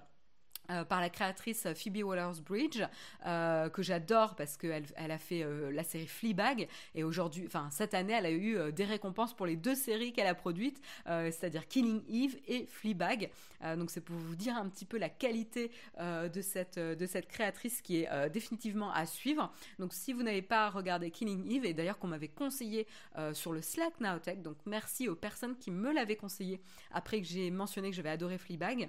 [0.70, 2.82] Euh, par la créatrice Phoebe Waller-Bridge
[3.26, 7.68] euh, que j'adore parce qu'elle elle a fait euh, la série Fleabag et aujourd'hui, enfin
[7.70, 11.66] cette année, elle a eu des récompenses pour les deux séries qu'elle a produites, c'est-à-dire
[11.68, 13.30] Killing Eve et Fleabag.
[13.76, 17.82] donc c'est pour vous dire un petit peu la qualité de cette de cette créatrice
[17.82, 19.52] qui est définitivement à suivre.
[19.78, 22.86] Donc si vous n'avez pas regardé Killing Eve et d'ailleurs qu'on m'avait conseillé
[23.32, 26.60] sur le Slack Nowtech, donc merci aux personnes qui me l'avaient conseillé
[26.90, 28.88] après que j'ai mentionné que j'avais adoré Fleabag.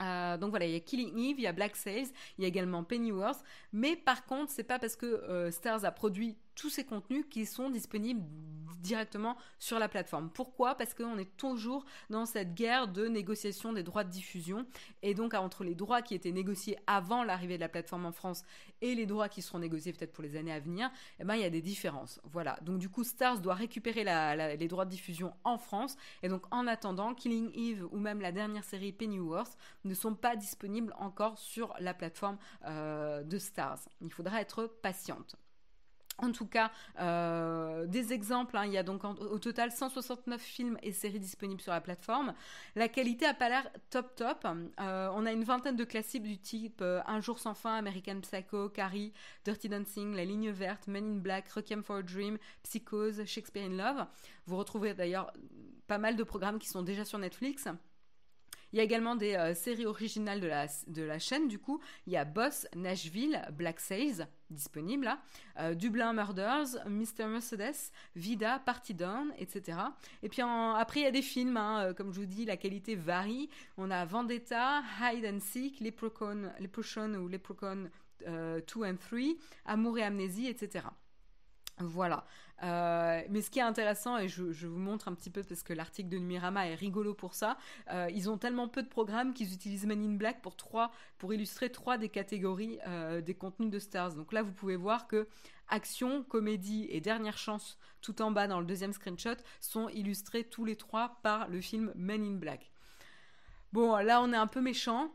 [0.00, 2.44] Euh, donc voilà, il y a Killing Eve, il y a Black Sails, il y
[2.44, 3.42] a également Pennyworth.
[3.72, 7.46] Mais par contre, c'est pas parce que euh, Stars a produit tous ces contenus qui
[7.46, 8.22] sont disponibles
[8.84, 10.30] directement sur la plateforme.
[10.30, 10.76] Pourquoi?
[10.76, 14.66] Parce qu'on est toujours dans cette guerre de négociation des droits de diffusion
[15.02, 18.44] et donc entre les droits qui étaient négociés avant l'arrivée de la plateforme en France
[18.82, 21.40] et les droits qui seront négociés peut-être pour les années à venir, eh ben il
[21.40, 22.20] y a des différences.
[22.24, 22.58] Voilà.
[22.62, 24.04] Donc du coup Stars doit récupérer
[24.56, 28.32] les droits de diffusion en France et donc en attendant Killing Eve ou même la
[28.32, 32.36] dernière série Pennyworth ne sont pas disponibles encore sur la plateforme
[32.66, 33.80] euh, de Stars.
[34.02, 35.36] Il faudra être patiente.
[36.18, 38.66] En tout cas, euh, des exemples, hein.
[38.66, 42.34] il y a donc au total 169 films et séries disponibles sur la plateforme.
[42.76, 44.46] La qualité a pas l'air top top.
[44.80, 48.20] Euh, on a une vingtaine de classiques du type euh, Un jour sans fin, American
[48.20, 49.12] Psycho, Carrie,
[49.44, 53.76] Dirty Dancing, La ligne verte, Men in Black, Requiem for a Dream, Psychose, Shakespeare in
[53.76, 54.06] Love.
[54.46, 55.32] Vous retrouvez d'ailleurs
[55.86, 57.68] pas mal de programmes qui sont déjà sur Netflix.
[58.74, 61.80] Il y a également des euh, séries originales de la, chaîne, du coup.
[62.08, 65.20] Il y a Boss, Nashville, Black Sails, disponible là,
[65.60, 67.26] euh, Dublin Murders, Mr.
[67.28, 69.78] Mercedes, Vida, Party Down, etc.
[70.24, 72.56] Et puis après, il y a des films, hein, euh, comme je vous dis, la
[72.56, 73.48] qualité varie.
[73.76, 77.88] On a Vendetta, Hide and Seek, Leprechaun, Leprechaun ou Leprechaun
[78.26, 79.20] 2 and 3,
[79.66, 80.86] Amour et Amnésie, etc.
[81.78, 82.24] Voilà.
[82.62, 85.72] Euh, mais ce qui est intéressant, et je, vous montre un petit peu parce que
[85.72, 87.58] l'article de Numirama est rigolo pour ça,
[87.90, 90.54] euh, ils ont tellement peu de programmes qu'ils utilisent Men in Black pour,
[91.32, 94.14] illustrer trois des catégories euh, des contenus de Stars.
[94.14, 95.26] Donc là, vous pouvez voir que
[95.68, 100.64] action, comédie et dernière chance, tout en bas dans le deuxième screenshot, sont illustrés tous
[100.64, 102.70] les trois par le film Men in Black.
[103.72, 105.12] Bon, là, on est un peu méchant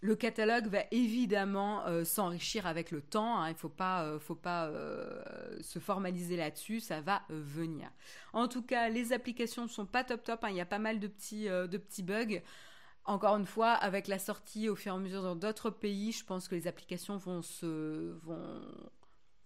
[0.00, 3.38] le catalogue va évidemment euh, s'enrichir avec le temps.
[3.38, 3.48] Hein.
[3.48, 4.18] il ne faut pas, euh,
[4.56, 6.80] euh, se formaliser là-dessus.
[6.80, 7.90] Ça va venir.
[8.32, 10.44] En tout cas, les applications ne sont pas top top.
[10.44, 10.50] Hein.
[10.50, 12.40] il y a pas mal de petits, de petits bugs.
[13.04, 16.24] Encore une fois, avec la sortie au fur et à mesure dans d'autres pays, je
[16.24, 18.62] pense que les applications vont se vont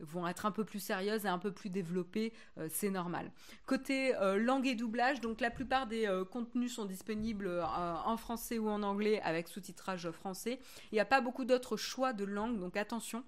[0.00, 3.30] vont être un peu plus sérieuses et un peu plus développées, euh, c'est normal.
[3.66, 8.58] Côté euh, langue et doublage, donc la plupart des euh, contenus sont disponibles en français
[8.58, 10.58] ou en anglais avec sous-titrage français.
[10.90, 13.24] Il n'y a pas beaucoup d'autres choix de langue, donc attention.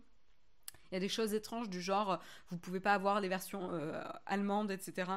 [0.91, 3.73] Il y a des choses étranges du genre, vous pouvez pas avoir les versions
[4.25, 5.11] allemandes, etc.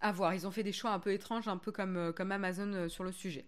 [0.00, 2.88] À voir, ils ont fait des choix un peu étranges, un peu comme, comme Amazon
[2.88, 3.46] sur le sujet.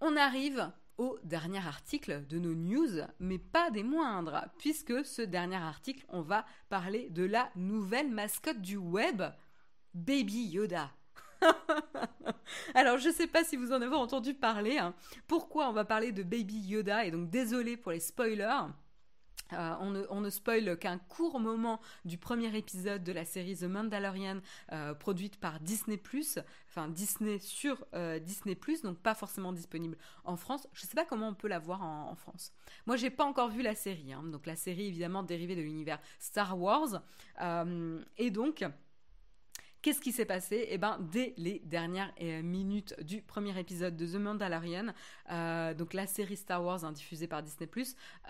[0.00, 5.56] On arrive au dernier article de nos news, mais pas des moindres, puisque ce dernier
[5.56, 9.22] article, on va parler de la nouvelle mascotte du web,
[9.94, 10.90] Baby Yoda.
[12.74, 14.78] Alors je sais pas si vous en avez entendu parler.
[14.78, 14.94] Hein.
[15.26, 18.66] Pourquoi on va parler de Baby Yoda Et donc désolé pour les spoilers.
[19.52, 23.64] Euh, on, ne, on, spoil qu'un court moment du premier épisode de la série The
[23.64, 24.40] Mandalorian
[24.72, 26.00] euh, produite par Disney
[26.68, 30.68] enfin Disney sur euh, Disney donc pas forcément disponible en France.
[30.72, 32.52] Je ne sais pas comment on peut la voir en, France.
[32.86, 34.22] Moi, j'ai pas encore vu la série, hein.
[34.24, 37.02] donc la série évidemment dérivée de l'univers Star Wars,
[38.16, 38.64] et donc
[39.88, 40.66] Qu'est-ce qui s'est passé?
[40.68, 44.92] Eh ben, dès les dernières euh, minutes du premier épisode de The Mandalorian,
[45.30, 47.70] euh, donc la série Star Wars hein, diffusée par Disney+,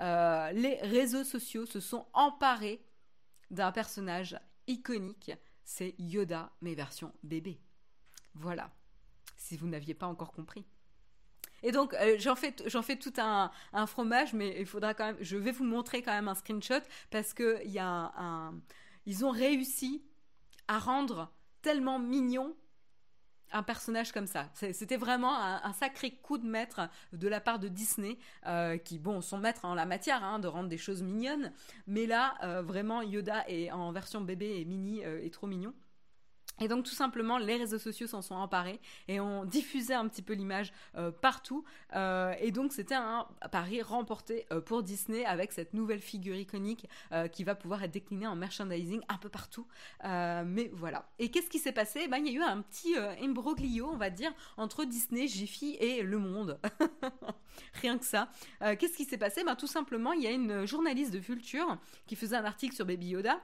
[0.00, 2.80] euh, les réseaux sociaux se sont emparés
[3.50, 4.38] d'un personnage
[4.68, 5.32] iconique,
[5.64, 7.60] c'est Yoda, mais version bébé.
[8.34, 8.70] Voilà,
[9.36, 10.64] si vous n'aviez pas encore compris.
[11.64, 13.50] Et donc j'en fais j'en fais tout un,
[13.88, 15.16] fromage, mais il faudra quand même.
[15.20, 18.54] Je vais vous montrer quand même un screenshot parce que un,
[19.06, 20.04] ils ont réussi
[20.68, 21.32] à rendre
[21.62, 22.54] tellement mignon
[23.52, 24.48] un personnage comme ça.
[24.54, 29.20] C'était vraiment un, sacré coup de maître de la part de Disney, euh, qui, bon,
[29.20, 31.52] sont maîtres en la matière, hein, de rendre des choses mignonnes,
[31.86, 35.72] mais là, euh, vraiment, Yoda est en version bébé et mini euh, est trop mignon.
[36.60, 40.22] Et donc tout simplement, les réseaux sociaux s'en sont emparés et ont diffusé un petit
[40.22, 41.64] peu l'image euh, partout.
[41.94, 46.88] Euh, et donc c'était un pari remporté euh, pour Disney avec cette nouvelle figure iconique
[47.32, 49.66] qui va pouvoir être déclinée en merchandising un peu partout.
[50.04, 51.08] mais voilà.
[51.18, 52.08] Et qu'est-ce qui s'est passé?
[52.08, 56.02] Ben, Il y a eu un petit imbroglio, on va dire, entre Disney, Jiffy et
[56.02, 56.60] Le Monde.
[57.82, 58.30] Rien que ça.
[58.60, 59.44] qu'est-ce qui s'est passé?
[59.44, 62.86] Ben, Tout simplement, il y a une journaliste de Vulture qui faisait un article sur
[62.86, 63.40] Baby Yoda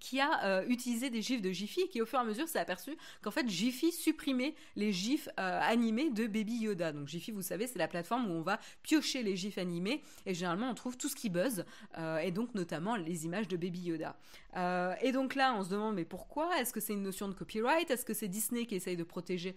[0.00, 2.48] qui a euh, utilisé des gifs de Jiffy et qui au fur et à mesure
[2.48, 6.92] s'est aperçu qu'en fait Jiffy supprimait les gifs euh, animés de Baby Yoda.
[6.92, 10.34] Donc Jiffy, vous savez, c'est la plateforme où on va piocher les gifs animés et
[10.34, 11.64] généralement on trouve tout ce qui buzz
[11.98, 14.16] euh, et donc notamment les images de Baby Yoda.
[14.54, 16.58] Et donc là, on se demande mais pourquoi?
[16.60, 17.90] Est-ce que c'est une notion de copyright?
[17.90, 19.56] Est-ce que c'est Disney qui essaye de protéger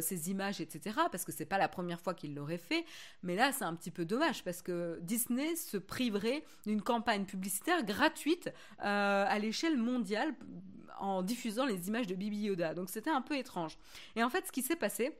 [0.00, 0.96] ces images, etc.
[1.10, 2.84] Parce que c'est pas la première fois qu'il l'aurait fait.
[3.22, 7.84] Mais là, c'est un petit peu dommage parce que Disney se priverait d'une campagne publicitaire
[7.84, 10.34] gratuite à l'échelle mondiale
[10.98, 12.74] en diffusant les images de Bibi Yoda.
[12.74, 13.78] Donc c'était un peu étrange.
[14.16, 15.16] Et en fait, ce qui s'est passé,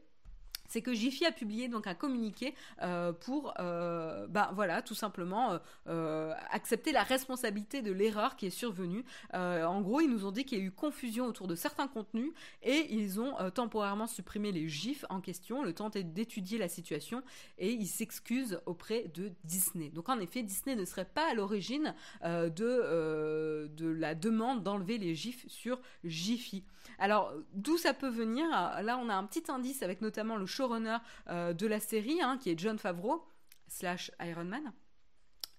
[0.70, 5.58] c'est que Jiffy a publié donc un communiqué euh, pour, euh, bah, voilà, tout simplement
[5.88, 9.04] euh, accepter la responsabilité de l'erreur qui est survenue.
[9.32, 12.32] en gros, ils nous ont dit qu'il y a eu confusion autour de certains contenus
[12.62, 17.22] et ils ont temporairement supprimé les gifs en question, le temps d'étudier la situation
[17.58, 19.90] et ils s'excusent auprès de Disney.
[19.90, 25.16] Donc en effet, Disney ne serait pas à l'origine de, de la demande d'enlever les
[25.16, 26.62] gifs sur Jiffy.
[26.98, 28.46] Alors, d'où ça peut venir?
[28.50, 30.98] Là, on a un petit indice avec notamment le showrunner
[31.28, 33.24] euh, de la série, hein, qui est John Favreau,
[33.68, 34.72] slash Iron Man.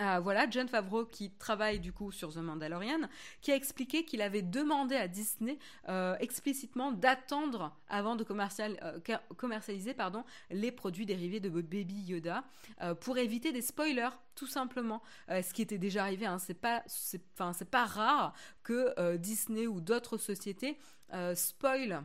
[0.02, 3.02] Euh, voilà, John Favreau qui travaille du coup sur The Mandalorian,
[3.42, 10.24] qui a expliqué qu'il avait demandé à Disney euh, explicitement d'attendre avant de commercialiser pardon,
[10.50, 12.44] les produits dérivés de Baby Yoda
[13.02, 15.04] pour éviter des spoilers, tout simplement.
[15.28, 18.34] ce qui était déjà arrivé, hein, c'est pas, c'est pas rare
[18.64, 20.80] que Disney ou d'autres sociétés
[21.36, 22.04] spoilent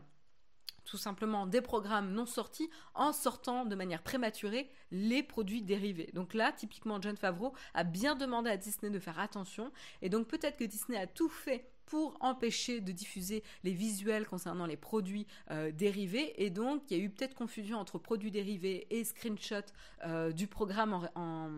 [0.87, 6.11] tout simplement des programmes non sortis en sortant de manière prématurée les produits dérivés.
[6.15, 9.73] Donc là, typiquement, John Favreau a bien demandé à Disney de faire attention.
[10.01, 14.67] Et donc peut-être que Disney a tout fait pour empêcher de diffuser les visuels concernant
[14.67, 16.45] les produits euh, dérivés.
[16.45, 19.61] Et donc il y a eu peut-être confusion entre produits dérivés et screenshot
[20.05, 21.51] euh, du programme en,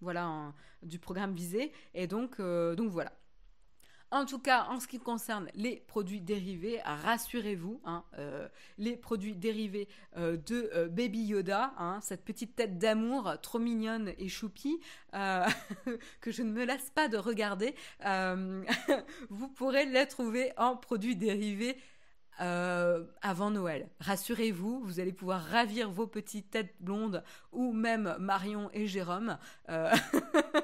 [0.00, 1.72] voilà du programme visé.
[1.94, 3.12] Et donc euh, donc voilà
[4.14, 8.48] en tout cas, en ce qui concerne les produits dérivés, rassurez-vous, hein, euh,
[8.78, 14.12] les produits dérivés euh, de euh, Baby Yoda, hein, cette petite tête d'amour trop mignonne
[14.18, 14.78] et choupie,
[16.20, 17.74] que je ne me lasse pas de regarder,
[19.30, 21.76] vous pourrez les trouver en produits dérivés
[22.40, 23.88] euh, avant Noël.
[24.00, 27.22] Rassurez-vous, vous allez pouvoir ravir vos petites têtes blondes
[27.52, 29.38] ou même Marion et Jérôme.
[29.68, 29.90] Euh,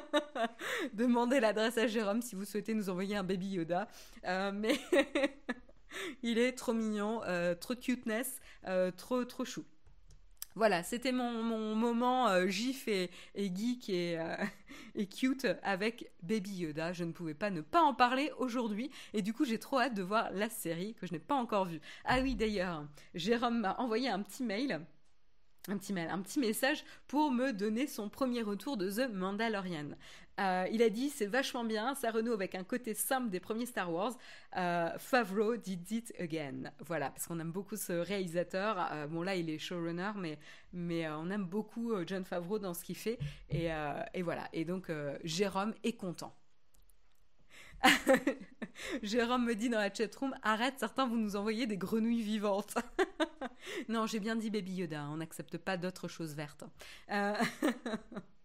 [0.94, 3.88] demandez l'adresse à Jérôme si vous souhaitez nous envoyer un baby Yoda.
[4.26, 4.80] Euh, mais
[6.22, 7.20] il est trop mignon,
[7.60, 8.40] trop cuteness,
[8.96, 9.64] trop trop chou.
[10.56, 14.36] Voilà, c'était mon, moment euh, gif et, geek euh,
[14.94, 16.92] et, cute avec Baby Yoda.
[16.92, 19.94] Je ne pouvais pas ne pas en parler aujourd'hui et du coup j'ai trop hâte
[19.94, 21.80] de voir la série que je n'ai pas encore vue.
[22.04, 22.84] Ah oui d'ailleurs,
[23.14, 24.80] Jérôme m'a envoyé un petit mail
[25.68, 29.90] un petit mail, un petit message pour me donner son premier retour de The Mandalorian.
[30.40, 33.66] Euh, il a dit c'est vachement bien, ça renoue avec un côté simple des premiers
[33.66, 34.16] Star Wars.
[34.56, 36.72] Euh, Favreau did it again.
[36.80, 38.88] Voilà, parce qu'on aime beaucoup ce réalisateur.
[38.92, 40.38] Euh, bon là il est showrunner, mais
[40.72, 43.18] mais on aime beaucoup John Favreau dans ce qu'il fait.
[43.50, 43.68] Et,
[44.14, 44.48] et, voilà.
[44.52, 44.90] Et donc
[45.24, 46.34] Jérôme est content.
[49.02, 52.74] Jérôme me dit dans la chatroom arrête, certains vous nous envoyer des grenouilles vivantes.
[53.88, 56.64] non, j'ai bien dit Baby Yoda, on n'accepte pas d'autres choses vertes.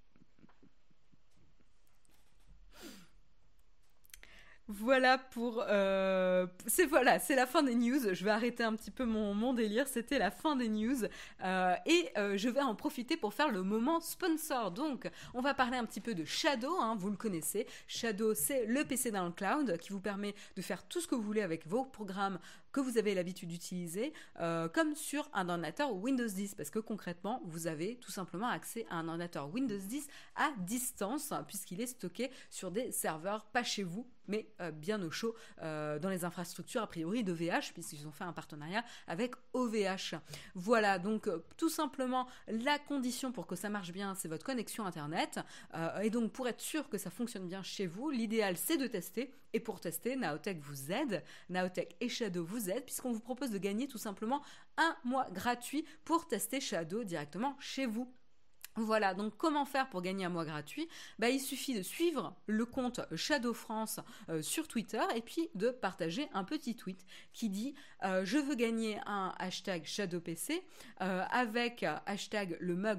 [4.68, 5.64] Voilà pour.
[5.68, 8.14] Euh, c'est voilà, c'est la fin des news.
[8.14, 9.88] Je vais arrêter un petit peu mon, délire.
[9.88, 11.04] C'était la fin des news
[11.44, 14.72] euh, et euh, je vais en profiter pour faire le moment sponsor.
[14.72, 16.80] Donc, on va parler un petit peu de Shadow.
[16.82, 17.68] Hein, vous le connaissez.
[17.88, 21.14] Shadow, c'est le PC dans le cloud qui vous permet de faire tout ce que
[21.14, 22.40] vous voulez avec vos programmes
[22.76, 24.12] que vous avez l'habitude d'utiliser,
[24.74, 28.98] comme sur un ordinateur Windows 10, parce que concrètement, vous avez tout simplement accès à
[28.98, 34.06] un ordinateur Windows 10 à distance, puisqu'il est stocké sur des serveurs pas chez vous,
[34.28, 38.24] mais euh, bien au chaud euh, dans les infrastructures a priori d'OVH, puisqu'ils ont fait
[38.24, 40.16] un partenariat avec OVH.
[40.56, 44.86] Voilà, donc euh, tout simplement la condition pour que ça marche bien, c'est votre connexion
[44.86, 45.40] Internet.
[46.02, 49.32] et donc pour être sûr que ça fonctionne bien chez vous, l'idéal c'est de tester.
[49.56, 53.52] Et pour tester, Naotech vous aide, Naotech et Shadow vous vous aide puisqu'on vous propose
[53.52, 54.42] de gagner tout simplement
[54.76, 58.14] un mois gratuit pour tester Shadow directement chez vous.
[58.78, 60.90] Voilà, donc comment faire pour gagner un mois gratuit?
[61.18, 65.70] Bah, Il suffit de suivre le compte Shadow France euh, sur Twitter et puis de
[65.70, 67.74] partager un petit tweet qui dit
[68.04, 70.62] euh, Je veux gagner un hashtag ShadowPC
[71.02, 72.96] euh, avec hashtag le mug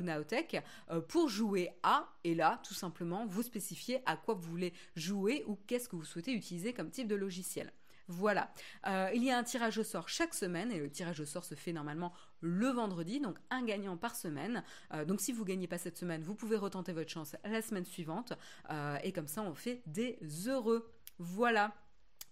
[1.08, 5.58] pour jouer à, et là, tout simplement, vous spécifiez à quoi vous voulez jouer ou
[5.66, 7.70] qu'est-ce que vous souhaitez utiliser comme type de logiciel.
[8.08, 8.52] Voilà.
[8.86, 11.44] Euh, il y a un tirage au sort chaque semaine et le tirage au sort
[11.44, 14.62] se fait normalement le vendredi, donc un gagnant par semaine.
[14.92, 17.62] Euh, donc si vous ne gagnez pas cette semaine, vous pouvez retenter votre chance la
[17.62, 18.32] semaine suivante
[18.70, 20.92] euh, et comme ça on fait des heureux.
[21.18, 21.74] Voilà.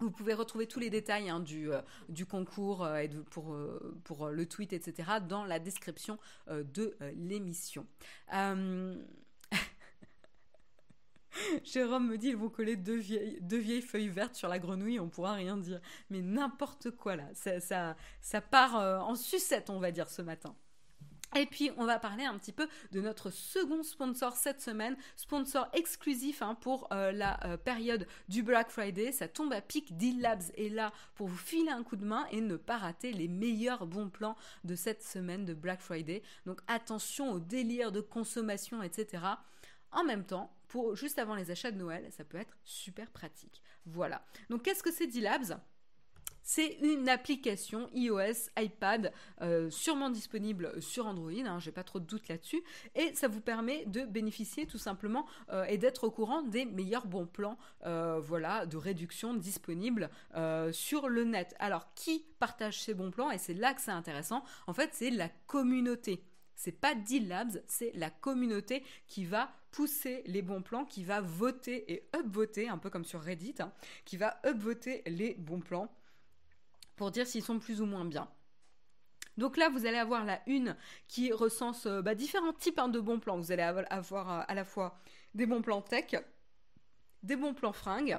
[0.00, 1.70] Vous pouvez retrouver tous les détails hein, du,
[2.26, 2.86] concours
[3.30, 3.56] pour,
[4.02, 6.18] pour le tweet, etc., dans la description
[6.48, 7.86] de l'émission.
[11.64, 15.34] Jérôme me dit ils vont coller deux vieilles, feuilles vertes sur la grenouille, on pourra
[15.34, 15.80] rien dire.
[16.10, 20.22] Mais n'importe quoi là, ça, ça, ça part euh, en sucette, on va dire, ce
[20.22, 20.54] matin.
[21.36, 25.68] Et puis, on va parler un petit peu de notre second sponsor cette semaine, sponsor
[25.72, 29.10] exclusif hein, pour euh, la euh, période du Black Friday.
[29.10, 29.96] Ça tombe à pic.
[29.96, 33.12] Deal Labs est là pour vous filer un coup de main et ne pas rater
[33.12, 36.22] les meilleurs bons plans de cette semaine de Black Friday.
[36.46, 39.24] Donc, attention au délire de consommation, etc.
[39.90, 40.52] En même temps,
[40.94, 43.62] juste avant les achats de Noël, ça peut être super pratique.
[43.86, 44.24] Voilà.
[44.50, 45.58] Donc qu'est-ce que c'est D-Labs?
[46.46, 52.04] C'est une application iOS, iPad, euh, sûrement disponible sur Android, hein, j'ai pas trop de
[52.04, 52.62] doute là-dessus,
[52.94, 57.06] et ça vous permet de bénéficier tout simplement euh, et d'être au courant des meilleurs
[57.06, 57.56] bons plans,
[57.86, 60.10] euh, voilà, de réduction disponibles
[60.72, 61.54] sur le net.
[61.58, 63.30] Alors qui partage ces bons plans?
[63.30, 64.44] Et c'est là que c'est intéressant.
[64.66, 66.22] En fait, c'est la communauté.
[66.56, 71.92] C'est pas D-Labs, c'est la communauté qui va pousser les bons plans, qui va voter
[71.92, 73.72] et upvoter, un peu comme sur Reddit, hein,
[74.04, 75.92] qui va upvoter les bons plans
[76.96, 78.28] pour dire s'ils sont plus ou moins bien.
[79.36, 80.76] Donc là, vous allez avoir la une
[81.08, 83.36] qui recense euh, bah, différents types hein, de bons plans.
[83.36, 84.98] Vous allez avoir euh, à la fois
[85.34, 86.14] des bons plans tech,
[87.22, 88.18] des bons plans fringues,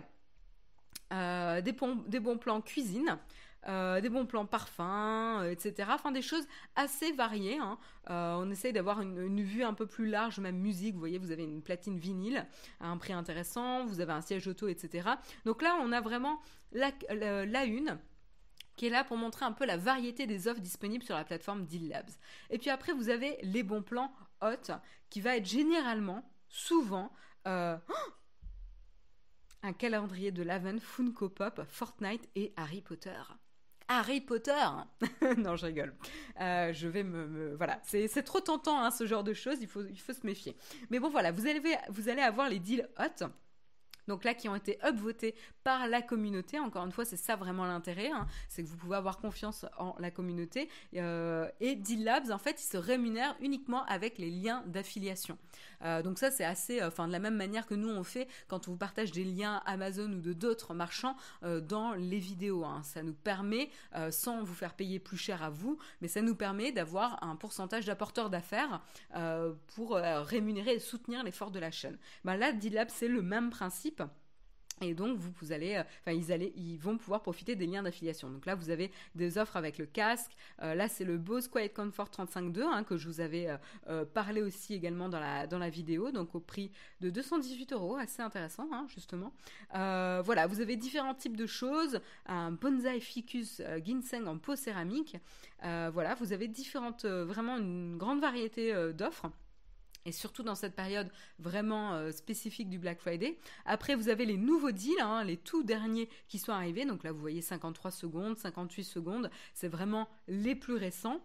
[1.14, 3.18] euh, des, bons plans cuisine,
[3.68, 5.90] euh, des bons plans parfums, euh, etc.
[5.92, 6.46] Enfin, des choses
[6.76, 7.58] assez variées.
[7.58, 7.80] Hein.
[8.12, 10.94] Euh, on essaye d'avoir une, vue un peu plus large, même musique.
[10.94, 12.46] Vous voyez, vous avez une platine vinyle
[12.80, 15.10] à un prix intéressant, vous avez un siège auto, etc.
[15.46, 16.40] Donc là, on a vraiment
[16.74, 16.92] la,
[17.66, 17.98] une
[18.76, 21.66] qui est là pour montrer un peu la variété des offres disponibles sur la plateforme
[21.66, 22.12] Deal Labs.
[22.52, 24.74] Et puis après, vous avez les bons plans hot,
[25.10, 27.12] qui va être généralement, souvent,
[27.46, 27.80] un
[29.78, 33.22] calendrier de Laven, Funko Pop, Fortnite et Harry Potter.
[33.88, 34.52] Harry Potter.
[35.38, 35.94] Non, je rigole.
[36.42, 37.56] Euh, je vais me...
[37.56, 40.56] voilà, c'est trop tentant hein, ce genre de choses, il faut, il faut se méfier.
[40.90, 43.26] Mais bon, voilà, vous allez, vous allez avoir les deals hot
[44.08, 46.60] donc là qui ont été upvotés par la communauté.
[46.60, 48.28] Encore une fois, c'est ça vraiment l'intérêt, hein.
[48.50, 50.70] c'est que vous pouvez avoir confiance en la communauté.
[50.96, 55.38] Euh, et Deal Labs, en fait, ils se rémunèrent uniquement avec les liens d'affiliation.
[55.84, 58.28] Euh, donc ça, c'est assez, euh, enfin de la même manière que nous on fait
[58.48, 62.64] quand on vous partage des liens Amazon ou de d'autres marchands dans les vidéos.
[62.64, 62.82] Hein.
[62.84, 63.70] Ça nous permet,
[64.12, 67.86] sans vous faire payer plus cher à vous, mais ça nous permet d'avoir un pourcentage
[67.86, 68.82] d'apporteurs d'affaires
[69.76, 71.98] pour rémunérer et soutenir l'effort de la chaîne.
[72.24, 73.95] Ben là, Deal Labs, c'est le même principe
[74.82, 78.30] et donc, vous, allez, euh, enfin, ils, ils vont pouvoir profiter des liens d'affiliation.
[78.30, 80.32] Donc là, vous avez des offres avec le casque.
[80.62, 83.48] Euh, là, c'est le Bose Quiet Comfort 35.2 hein, que je vous avais
[83.88, 86.12] euh, parlé aussi également dans la, dans la vidéo.
[86.12, 89.32] Donc au prix de 218 euros, assez intéressant, hein, justement.
[89.72, 92.00] voilà, vous avez différents types de choses.
[92.26, 95.18] Un bonsai ficus ginseng en peau céramique.
[95.62, 99.28] voilà, vous avez différentes, vraiment une grande variété d'offres
[100.06, 103.38] et surtout dans cette période vraiment euh, spécifique du Black Friday.
[103.66, 106.86] Après, vous avez les nouveaux deals, hein, les tout derniers qui sont arrivés.
[106.86, 109.32] Donc là, vous voyez 53 secondes, 58 secondes.
[109.54, 111.22] C'est vraiment les plus récents.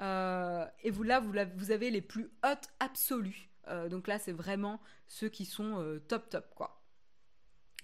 [0.00, 3.50] Euh, et vous là, vous, avez les plus hautes absolues.
[3.68, 6.76] Euh, donc là, c'est vraiment ceux qui sont top top quoi.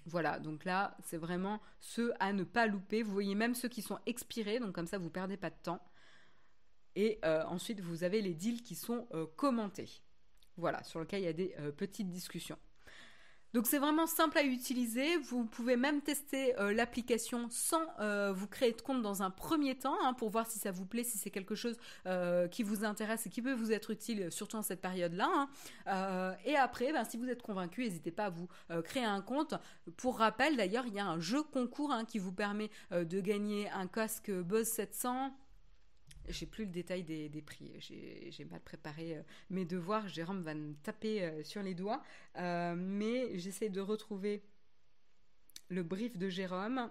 [0.05, 3.03] Voilà, donc là, c'est vraiment ceux à ne pas louper.
[3.03, 5.83] Vous voyez même ceux qui sont expirés, donc comme ça, vous perdez pas de temps.
[6.95, 10.01] Et ensuite, vous avez les deals qui sont commentés.
[10.57, 12.57] Voilà, sur lequel il y a des euh, petites discussions.
[13.53, 15.17] Donc c'est vraiment simple à utiliser.
[15.17, 19.75] Vous pouvez même tester euh, l'application sans euh, vous créer de compte dans un premier
[19.77, 21.77] temps hein, pour voir si ça vous plaît, si c'est quelque chose
[22.51, 25.47] qui vous intéresse et qui peut vous être utile, surtout en cette période-là.
[25.85, 26.35] Hein.
[26.45, 28.47] et après, ben, si vous êtes convaincu, n'hésitez pas à vous
[28.83, 29.55] créer un compte.
[29.95, 33.69] Pour rappel, d'ailleurs, il y a un jeu concours hein, qui vous permet de gagner
[33.69, 35.33] un casque Buzz 700
[36.27, 37.73] j'ai plus le détail des, prix.
[37.79, 40.07] J'ai mal préparé euh, mes devoirs.
[40.07, 42.03] Jérôme va me taper euh, sur les doigts.
[42.37, 44.43] Euh, mais j'essaie de retrouver
[45.69, 46.89] le brief de Jérôme.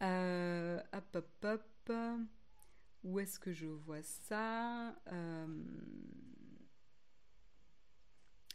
[0.00, 1.92] hop, hop, hop.
[3.02, 4.94] Où est-ce que je vois ça?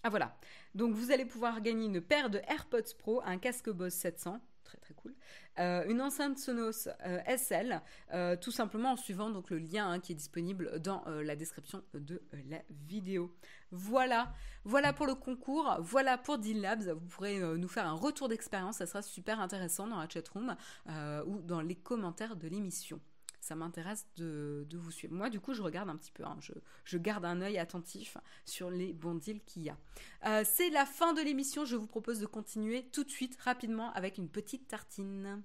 [0.04, 0.38] Ah voilà.
[0.76, 4.78] Donc vous allez pouvoir gagner une paire de AirPods Pro, un casque Bose 700, très
[4.80, 5.16] très cool,
[5.60, 7.82] euh, une enceinte Sonos euh, SL,
[8.14, 11.82] euh, tout simplement en suivant donc le lien hein, qui est disponible dans la description
[11.94, 13.34] de la vidéo.
[13.72, 14.34] Voilà,
[14.66, 16.90] voilà pour le concours, voilà pour Deal Labs.
[16.90, 20.56] Vous pourrez nous faire un retour d'expérience, ça sera super intéressant dans la chatroom
[21.26, 23.00] ou dans les commentaires de l'émission
[23.46, 25.14] ça m'intéresse de, vous suivre.
[25.14, 26.38] Moi, du coup, je regarde un petit peu, hein.
[26.84, 29.78] je, garde un œil attentif sur les bons deals qu'il y a.
[30.26, 33.94] Euh, c'est la fin de l'émission, je vous propose de continuer tout de suite, rapidement,
[33.94, 35.44] avec une petite tartine.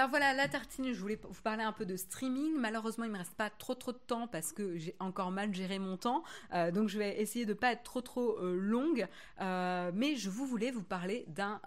[0.00, 2.54] Alors voilà, la tartine, je voulais vous parler un peu de streaming.
[2.56, 5.78] Malheureusement, il me reste pas trop trop de temps parce que j'ai encore mal géré
[5.78, 6.22] mon temps.
[6.54, 9.06] Euh, donc je vais essayer de pas être trop trop euh, longue.
[9.42, 11.60] Euh, mais je vous voulais vous parler d'un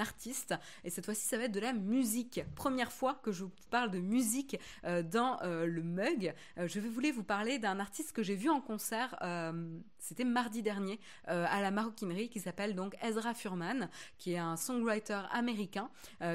[0.00, 0.54] artiste.
[0.84, 2.40] Et cette fois-ci, ça va être de la musique.
[2.54, 6.32] Première fois que je vous parle de musique dans le mug.
[6.56, 9.18] je voulais vous parler d'un artiste que j'ai vu en concert
[10.06, 13.88] c'était mardi dernier à la maroquinerie qui s'appelle donc Ezra Furman,
[14.18, 15.90] qui est un songwriter américain,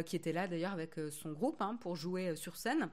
[0.05, 2.89] qui était là d'ailleurs avec son groupe hein, pour jouer euh, sur scène.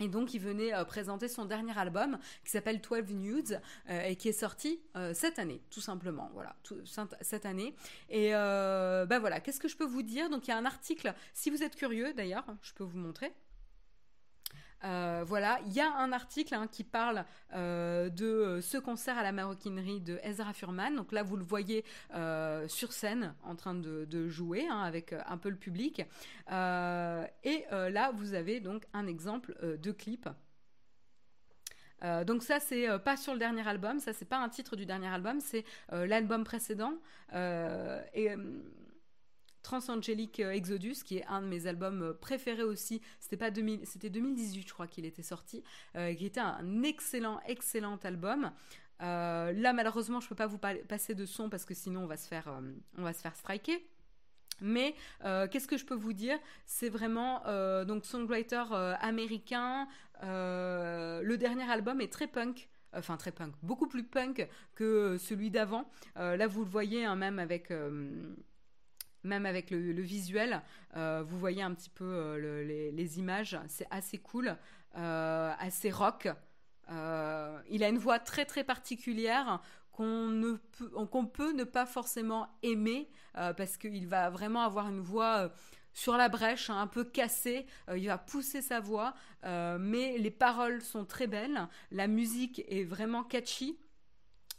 [0.00, 4.16] Et donc, il venait euh, présenter son dernier album qui s'appelle 12 Nudes euh, et
[4.16, 4.80] qui est sorti
[5.12, 6.30] cette année, tout simplement.
[6.34, 6.56] Voilà,
[7.20, 7.76] cette année.
[8.08, 10.30] Et ben voilà, qu'est-ce que je peux vous dire?
[10.30, 13.32] Donc, il y a un article, si vous êtes curieux d'ailleurs, je peux vous montrer.
[14.84, 17.24] Euh, voilà, il y a un article hein, qui parle
[17.54, 20.94] euh, de euh, ce concert à la maroquinerie de Ezra Furman.
[20.94, 21.84] Donc là, vous le voyez
[22.68, 26.00] sur scène en train de, jouer hein, avec un peu le public.
[26.00, 30.28] et là, vous avez donc un exemple de clip.
[32.26, 35.08] donc ça c'est pas sur le dernier album, ça c'est pas un titre du dernier
[35.08, 36.94] album, c'est l'album précédent.
[39.64, 43.00] Transangelic euh, Exodus, qui est un de mes albums euh, préférés aussi.
[43.18, 45.64] C'était pas 2000, c'était 2018, je crois qu'il était sorti,
[45.96, 48.52] euh, était un excellent, excellent album.
[49.00, 52.28] là, malheureusement, je peux pas vous passer de son parce que sinon on va se
[52.28, 52.48] faire,
[52.96, 53.84] on va se faire striker.
[54.60, 56.38] Mais qu'est-ce que je peux vous dire?
[56.64, 57.42] C'est vraiment
[57.84, 58.64] donc songwriter
[59.00, 59.88] américain.
[60.22, 65.90] le dernier album est très punk enfin très punk, beaucoup plus punk que celui d'avant.
[66.16, 67.72] là, vous le voyez, hein, même avec
[69.24, 70.62] même avec le, visuel,
[70.96, 74.56] euh, vous voyez un petit peu euh, les, images, c'est assez cool,
[74.96, 76.28] euh, assez rock.
[76.88, 79.60] il a une voix très très particulière
[79.90, 85.52] qu'on peut, qu'on peut ne pas forcément aimer parce qu'il va vraiment avoir une voix
[85.92, 89.14] sur la brèche, hein, un peu cassée, il va pousser sa voix,
[89.44, 93.78] mais les paroles sont très belles, la musique est vraiment catchy.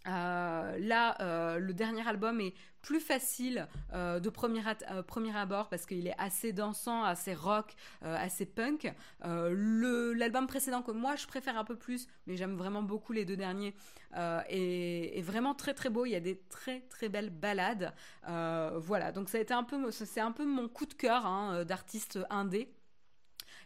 [0.06, 2.56] là, le dernier album est
[2.86, 4.62] plus facile euh, de premier,
[4.92, 7.74] euh, premier abord parce qu'il est assez dansant, assez rock,
[8.04, 8.94] euh, assez punk.
[9.24, 13.36] L'album précédent que moi je préfère un peu plus, mais j'aime vraiment beaucoup les deux
[13.36, 13.74] derniers,
[14.16, 16.06] est, vraiment très très beau.
[16.06, 17.92] Il y a des très très belles balades.
[18.24, 21.66] voilà, donc ça a été un peu, c'est un peu mon coup de cœur hein,
[21.66, 22.72] d'artiste indé.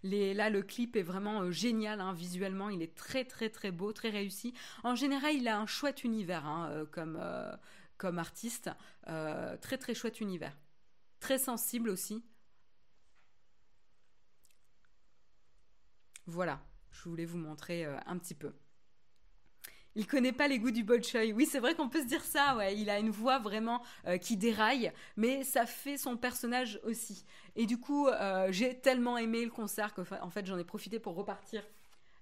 [0.02, 2.70] Les, là, le clip est vraiment génial hein, visuellement.
[2.70, 4.54] Il est très très très beau, très réussi.
[4.86, 7.20] En général, il a un chouette univers hein, comme
[8.00, 8.72] comme artiste.
[9.08, 10.58] Euh, très très chouette univers.
[11.20, 12.24] Très sensible aussi.
[16.26, 16.60] Voilà,
[16.92, 18.54] je voulais vous montrer euh, un petit peu.
[19.96, 21.34] Il connaît pas les goûts du bolchoï.
[21.34, 22.78] Oui, c'est vrai qu'on peut se dire ça, ouais.
[22.78, 27.26] Il a une voix vraiment euh, qui déraille, mais ça fait son personnage aussi.
[27.56, 28.08] Et du coup,
[28.50, 31.64] j'ai tellement aimé le concert qu'en fait, j'en ai profité pour repartir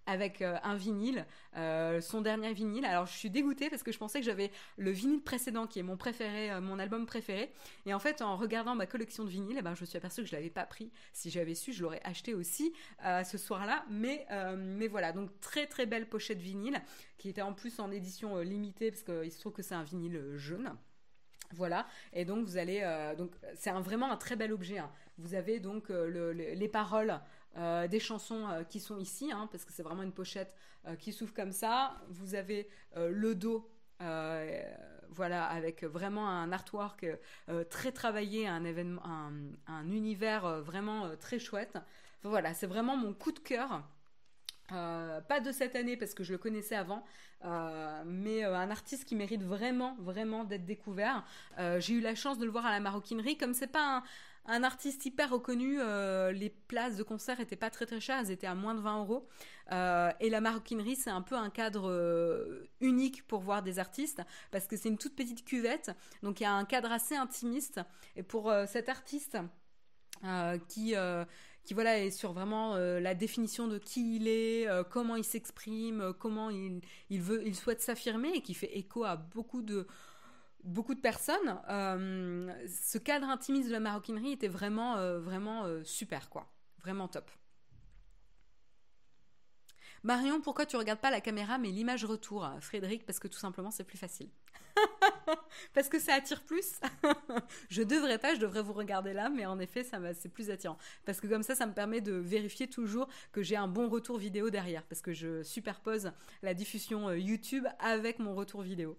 [0.08, 1.26] avec euh, un vinyle,
[1.58, 2.86] euh, son dernier vinyle.
[2.86, 5.84] Alors je suis dégoûtée parce que je pensais que j'avais le vinyle précédent qui est
[5.84, 7.52] mon préféré, euh, mon album préféré.
[7.86, 10.22] Et en fait, en regardant ma collection de vinyles, eh ben, je me suis aperçue
[10.22, 10.92] que je l'avais pas pris.
[11.14, 13.86] Si j'avais su, je l'aurais acheté aussi ce soir-là.
[13.90, 14.26] Mais,
[14.58, 16.82] mais voilà, donc très très belle pochette vinyle
[17.18, 20.22] qui était en plus en édition limitée parce qu'il se trouve que c'est un vinyle
[20.36, 20.74] jaune.
[21.52, 22.82] Voilà, et donc vous allez,
[23.18, 24.78] donc c'est un, vraiment un très bel objet.
[24.78, 24.92] Hein.
[25.18, 27.20] Vous avez donc les paroles
[27.58, 30.54] euh, des chansons euh, qui sont ici, hein, parce que c'est vraiment une pochette
[30.86, 31.96] euh, qui s'ouvre comme ça.
[32.10, 33.70] Vous avez le dos,
[35.10, 37.06] voilà, avec vraiment un artwork
[37.70, 41.78] très travaillé, un univers vraiment très chouette.
[42.24, 43.84] voilà, c'est vraiment mon coup de cœur.
[44.70, 47.04] pas de cette année parce que je le connaissais avant,
[48.06, 51.24] mais un artiste qui mérite vraiment, vraiment d'être découvert.
[51.80, 54.04] J'ai eu la chance de le voir à la maroquinerie, comme c'est pas un,
[54.48, 58.32] un artiste hyper reconnu, euh, les places de concert étaient pas très très chères, elles
[58.32, 59.28] étaient à moins de 20 euros.
[59.74, 64.22] Euh, et la maroquinerie, c'est un peu un cadre euh, unique pour voir des artistes,
[64.52, 65.92] parce que c'est une toute petite cuvette,
[66.24, 67.82] donc il y a un cadre assez intimiste.
[68.16, 69.38] Et pour cet artiste
[70.70, 70.96] qui
[71.64, 76.50] qui voilà est sur vraiment la définition de qui il est, comment il s'exprime, comment
[76.50, 76.80] il,
[77.10, 79.86] il, veut, il souhaite s'affirmer et qui fait écho à beaucoup de
[80.64, 86.30] beaucoup de personnes, euh, ce cadre intimiste de la maroquinerie était vraiment, euh, euh, super,
[86.30, 86.52] quoi.
[86.82, 87.30] Vraiment top.
[90.04, 93.72] Marion, pourquoi tu regardes pas la caméra mais l'image retour Frédéric, parce que tout simplement
[93.72, 94.30] c'est plus facile.
[95.74, 96.80] parce que ça attire plus?
[97.70, 100.78] je devrais pas, je devrais vous regarder là, mais en effet, ça c'est plus attirant.
[101.04, 104.18] Parce que comme ça, ça me permet de vérifier toujours que j'ai un bon retour
[104.18, 106.12] vidéo derrière, parce que je superpose
[106.44, 108.98] la diffusion YouTube avec mon retour vidéo.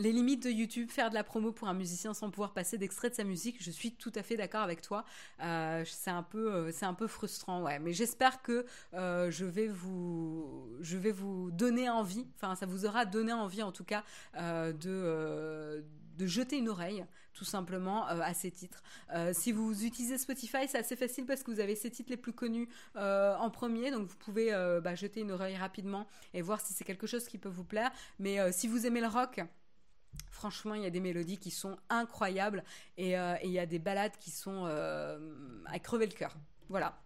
[0.00, 3.10] Les limites de YouTube, faire de la promo pour un musicien sans pouvoir passer d'extrait
[3.10, 5.04] de sa musique, je suis tout à fait d'accord avec toi.
[5.42, 7.78] Euh, c'est un peu, euh, c'est un peu frustrant, ouais.
[7.78, 12.26] Mais j'espère que euh, je vais vous, donner envie.
[12.36, 15.84] Enfin, ça vous aura donné envie, en tout cas, de
[16.18, 18.82] de jeter une oreille tout simplement à ces titres.
[19.32, 22.34] si vous utilisez Spotify, c'est assez facile parce que vous avez ces titres les plus
[22.34, 24.50] connus en premier, donc vous pouvez
[24.82, 27.90] bah, jeter une oreille rapidement et voir si c'est quelque chose qui peut vous plaire.
[28.18, 29.40] Mais si vous aimez le rock,
[30.30, 32.64] Franchement, il y a des mélodies qui sont incroyables
[32.96, 35.18] et, euh, il y a des ballades qui sont euh,
[35.66, 36.36] à crever le cœur.
[36.68, 37.00] Voilà.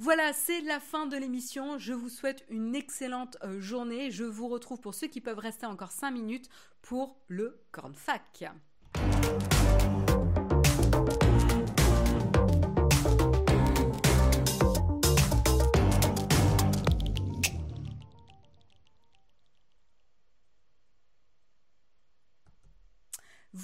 [0.00, 1.76] Voilà, c'est la fin de l'émission.
[1.76, 4.12] Je vous souhaite une excellente euh, journée.
[4.12, 6.48] Je vous retrouve pour ceux qui peuvent rester encore 5 minutes
[6.82, 8.44] pour le Cornfac.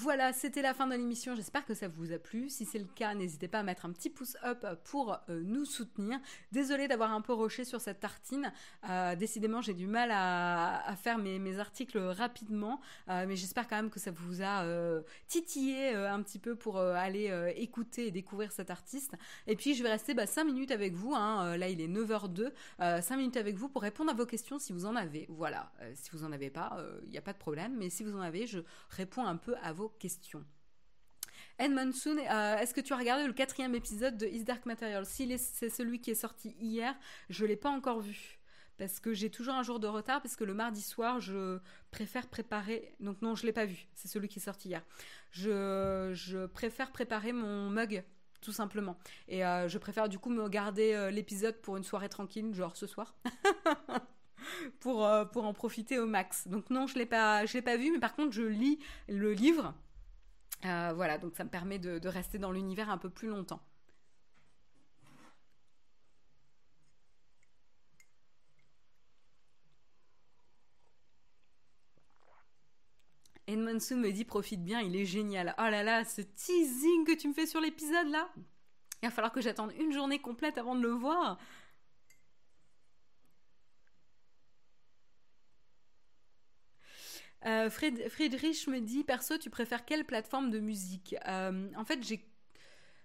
[0.05, 1.35] Voilà, c'était la fin de l'émission.
[1.35, 2.51] J'espère que ça vous a plu.
[2.51, 5.65] Si c'est le cas, n'hésitez pas à mettre un petit pouce up pour euh, nous
[5.65, 6.21] soutenir.
[6.53, 8.53] Désolée d'avoir un peu roché sur cette tartine.
[8.91, 13.89] Euh, décidément, j'ai du mal à, faire mes, articles rapidement, euh, mais j'espère quand même
[13.89, 14.67] que ça vous a
[15.27, 19.15] titillé un petit peu pour aller écouter et découvrir cet artiste.
[19.47, 21.15] Et puis, je vais rester 5 bah, minutes avec vous.
[21.15, 21.57] Hein.
[21.57, 22.53] Là, il est 9h02.
[22.79, 25.25] 5 minutes avec vous pour répondre à vos questions si vous en avez.
[25.31, 25.73] Voilà.
[25.95, 27.75] si vous en avez pas, il n'y a pas de problème.
[27.79, 28.59] Mais si vous en avez, je
[28.91, 30.45] réponds un peu à vos questions.
[31.59, 35.07] Ed euh, est-ce que tu as regardé le quatrième épisode de Is Dark Material?
[35.07, 36.95] Si c'est celui qui est sorti hier,
[37.31, 38.41] je ne l'ai pas encore vu.
[38.77, 41.61] Parce que j'ai toujours un jour de retard, parce que le mardi soir, je
[41.93, 42.93] préfère préparer.
[42.99, 43.87] Donc, non, je ne l'ai pas vu.
[43.95, 44.83] C'est celui qui est sorti hier.
[45.31, 48.03] Je, préfère préparer mon mug,
[48.41, 48.99] tout simplement.
[49.29, 52.77] Et euh, je préfère du coup me garder euh, l'épisode pour une soirée tranquille, genre
[52.77, 53.15] ce soir.
[54.81, 56.49] pour, pour en profiter au max.
[56.49, 59.73] Donc non, je l'ai pas, pas vu, mais par contre, je lis le livre.
[60.65, 63.61] Euh, voilà, donc ça me permet de, rester dans l'univers un peu plus longtemps.
[73.47, 75.55] Edmondson me dit profite bien, il est génial.
[75.59, 78.31] Oh là là, ce teasing que tu me fais sur l'épisode là.
[79.03, 81.39] Il va falloir que j'attende une journée complète avant de le voir.
[87.47, 91.15] Euh, Friedrich me dit, perso, tu préfères quelle plateforme de musique?
[91.29, 92.25] Euh, En fait, j'ai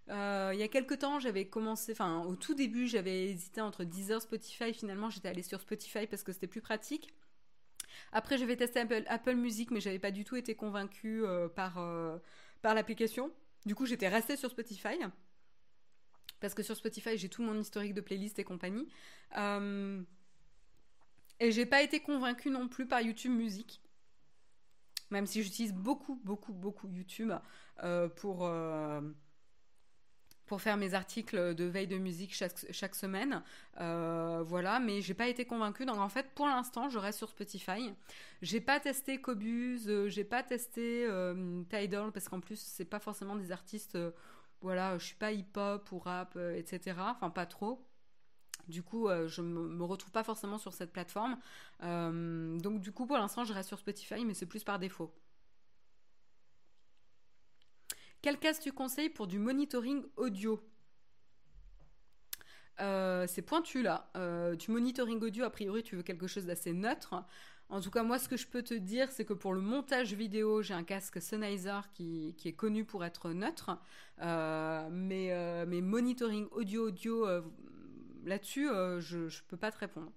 [0.09, 3.83] euh, il y a quelques temps, j'avais commencé, enfin au tout début, j'avais hésité entre
[3.83, 4.73] Deezer, Spotify.
[4.73, 7.13] Finalement, j'étais allée sur Spotify parce que c'était plus pratique.
[8.11, 11.23] Après, j'avais testé Apple, Apple Music, mais j'avais pas du tout été convaincue
[11.55, 11.73] par,
[12.63, 13.31] par l'application.
[13.67, 14.97] Du coup, j'étais restée sur Spotify.
[16.39, 18.87] Parce que sur Spotify, j'ai tout mon historique de playlist et compagnie.
[21.39, 23.79] et j'ai pas été convaincue non plus par YouTube Music
[25.11, 27.31] même si j'utilise beaucoup, beaucoup, beaucoup YouTube
[27.83, 29.01] euh, pour, euh,
[30.45, 33.43] pour faire mes articles de veille de musique chaque, semaine.
[33.79, 35.85] Euh, voilà, mais j'ai pas été convaincue.
[35.85, 37.93] Donc en fait, pour l'instant, je reste sur Spotify.
[38.41, 41.07] J'ai pas testé Cobuz, j'ai pas testé
[41.69, 43.97] Tidal parce qu'en plus, c'est pas forcément des artistes.
[44.61, 46.97] voilà, je suis pas hip-hop ou rap, etc.
[46.99, 47.85] Enfin, pas trop.
[48.67, 51.37] Du coup, je me, me retrouve pas forcément sur cette plateforme.
[52.61, 55.13] Donc, du coup, pour l'instant, je reste sur Spotify, mais c'est plus par défaut.
[58.21, 60.61] Quel casque tu conseilles pour du monitoring audio?
[62.81, 64.09] Euh, C'est pointu là.
[64.57, 67.23] du monitoring audio, a priori, tu veux quelque chose d'assez neutre.
[67.69, 70.13] En tout cas, moi, ce que je peux te dire, c'est que pour le montage
[70.13, 73.79] vidéo, j'ai un casque Sennheiser qui, est connu pour être neutre.
[74.19, 77.25] mais, mais monitoring audio-audio,
[78.25, 80.11] là-dessus, euh, je ne peux pas te répondre.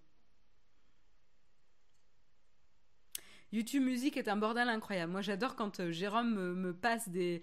[3.52, 5.12] YouTube Musique est un bordel incroyable.
[5.12, 7.42] Moi, j'adore quand euh, Jérôme me, passe des,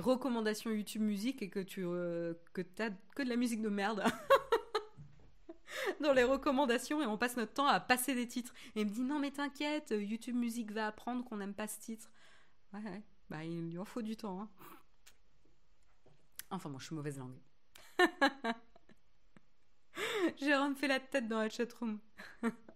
[0.00, 4.02] recommandations YouTube Musique et que tu euh, que as que de la musique de merde.
[6.00, 8.54] dans les recommandations et on passe notre temps à passer des titres.
[8.74, 11.78] Et il me dit non mais t'inquiète, YouTube Musique va apprendre qu'on n'aime pas ce
[11.78, 12.10] titre.
[12.72, 14.40] Ouais, bah il lui en faut du temps.
[14.40, 14.48] Hein.
[16.50, 17.38] Enfin moi je suis mauvaise langue.
[20.40, 21.98] Jérôme fait la tête dans la chatroom.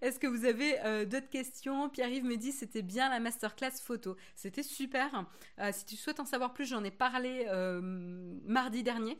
[0.00, 1.88] Est-ce que vous avez euh, d'autres questions?
[1.88, 4.16] Pierre-Yves me dit c'était bien la masterclass photo.
[4.34, 5.26] C'était super.
[5.58, 7.80] Euh, si tu souhaites en savoir plus, j'en ai parlé euh,
[8.44, 9.18] mardi dernier,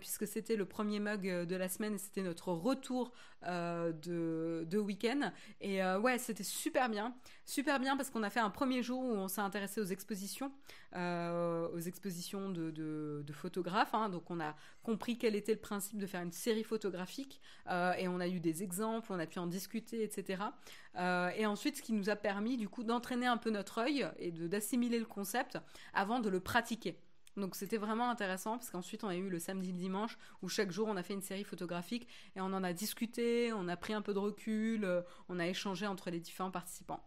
[0.00, 3.12] puisque c'était le premier mug de la semaine et c'était notre retour
[3.44, 5.32] de, de week-end.
[5.60, 7.14] Et ouais, c'était super bien.
[7.44, 10.52] Super bien parce qu'on a fait un premier jour où on s'est intéressé aux expositions,
[10.94, 13.94] aux expositions de, photographes.
[13.94, 14.08] Hein.
[14.08, 17.40] Donc on a compris quel était le principe de faire une série photographique
[17.70, 20.42] et on a eu des exemples, on a pu en discuter etc.
[20.96, 24.06] Euh, et ensuite, ce qui nous a permis du coup d'entraîner un peu notre œil
[24.18, 25.58] et d'assimiler le concept
[25.94, 26.98] avant de le pratiquer.
[27.36, 30.70] Donc c'était vraiment intéressant parce qu'ensuite on a eu le samedi le dimanche où chaque
[30.70, 33.94] jour on a fait une série photographique et on en a discuté, on a pris
[33.94, 37.02] un peu de recul, euh, on a échangé entre les différents participants.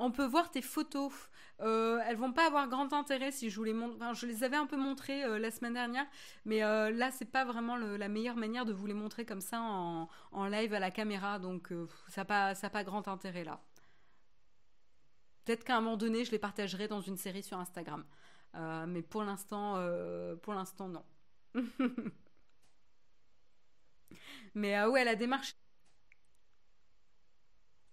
[0.00, 1.12] On peut voir tes photos.
[1.60, 4.14] Euh, elles vont pas avoir grand intérêt si je vous les montre.
[4.14, 6.06] Je les avais un peu montrées euh, la semaine dernière,
[6.46, 9.60] mais euh, là c'est pas vraiment la meilleure manière de vous les montrer comme ça
[9.60, 10.08] en,
[10.48, 13.60] live à la caméra, donc euh, ça n'a pas, grand intérêt là.
[15.44, 18.04] Peut-être qu'à un moment donné, je les partagerai dans une série sur Instagram,
[18.86, 19.74] mais pour l'instant,
[20.42, 21.04] pour l'instant non.
[24.54, 25.54] mais ouais, la démarche.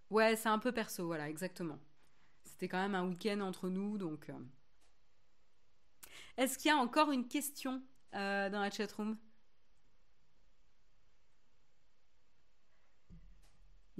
[0.09, 1.79] Ouais, c'est un peu perso, voilà, exactement.
[2.57, 4.29] C'était quand même un week-end entre nous, donc.
[4.29, 4.33] Euh.
[6.37, 7.83] Est-ce qu'il y a encore une question
[8.15, 9.15] euh, dans la chatroom?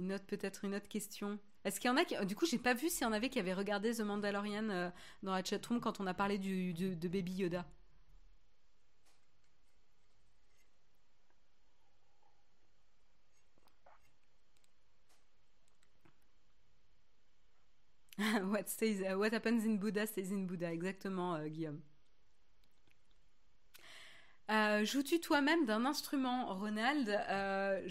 [0.00, 1.38] Une autre, peut-être une autre question.
[1.62, 2.16] Est-ce qu'il y en a qui...
[2.26, 4.90] Du coup, j'ai pas vu s'il y en avait qui avaient regardé The Mandalorian euh,
[5.22, 7.64] dans la chatroom quand on a parlé de Baby Yoda.
[18.48, 21.80] What, stays, uh, what happens in Buddha stays in Buddha, exactement, euh, Guillaume.
[24.50, 27.08] Euh, Joues-tu toi-même d'un instrument, Ronald?
[27.08, 27.86] Euh,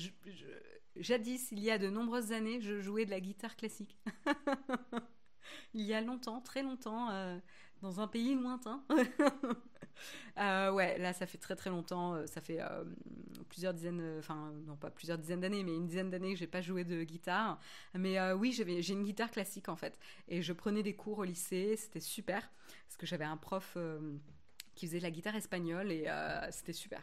[0.95, 3.95] Jadis, il y a de nombreuses années, je jouais de la guitare classique.
[5.73, 7.37] il y a longtemps, très longtemps, euh,
[7.81, 8.83] dans un pays lointain.
[10.39, 12.13] Euh, ouais, là, ça fait très très longtemps.
[12.13, 12.83] Euh, ça fait euh,
[13.49, 16.61] plusieurs dizaines, enfin, non pas plusieurs dizaines d'années, mais une dizaine d'années que j'ai pas
[16.61, 17.59] joué de guitare.
[17.95, 19.97] Mais oui, j'ai une guitare classique en fait.
[20.27, 22.51] Et je prenais des cours au lycée, c'était super.
[22.85, 23.77] Parce que j'avais un prof
[24.75, 26.05] qui faisait de la guitare espagnole et
[26.51, 27.01] c'était super.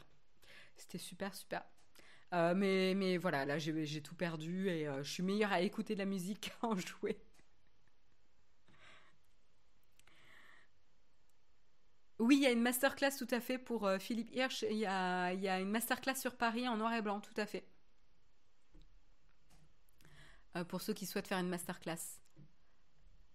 [0.77, 1.65] C'était super, super.
[2.33, 6.07] mais, mais voilà, là j'ai tout perdu et je suis meilleure à écouter de la
[6.07, 7.19] musique qu'à en jouer.
[12.19, 14.63] Oui, il y a une masterclass tout à fait pour euh, Philippe Hirsch.
[14.71, 17.67] Il y, a, une masterclass sur Paris en noir et blanc, tout à fait.
[20.57, 22.21] Euh, pour ceux qui souhaitent faire une masterclass.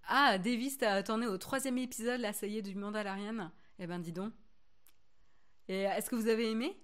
[0.03, 3.51] Ah, Davis, t'en es au troisième épisode, là, ça y est, du Mandalorian.
[3.80, 4.34] Eh ben, dis donc.
[5.67, 6.82] Et est-ce que vous avez aimé?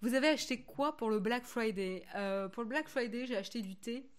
[0.00, 2.04] Vous avez acheté quoi pour le Black Friday?
[2.14, 4.10] Euh, Pour le Black Friday, j'ai acheté du thé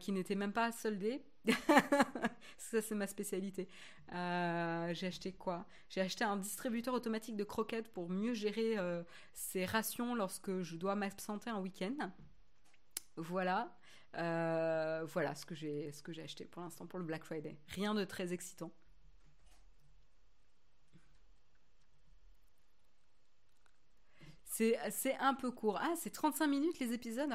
[0.00, 1.22] qui n'était même pas soldé
[2.58, 3.68] ça, c'est ma spécialité.
[4.12, 5.66] Euh, j'ai acheté quoi?
[5.88, 10.76] J'ai acheté un distributeur automatique de croquettes pour mieux gérer euh, ces rations lorsque je
[10.76, 12.10] dois m'absenter un week-end.
[13.16, 13.76] Voilà.
[14.16, 17.58] Euh, voilà ce que j'ai ce que j'ai acheté pour l'instant pour le Black Friday.
[17.68, 18.72] Rien de très excitant.
[24.46, 25.78] C'est un peu court.
[25.82, 27.30] Ah, c'est 35 minutes les épisodes?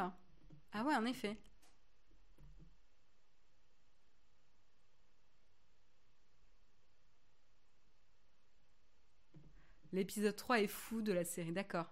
[0.74, 1.38] Ah ouais, en effet.
[9.94, 11.92] L'épisode 3 est fou de la série, d'accord.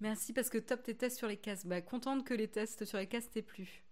[0.00, 1.66] Merci parce que top tes tests sur les casques.
[1.66, 3.82] Bah, contente que les tests sur les casques t'aient plu.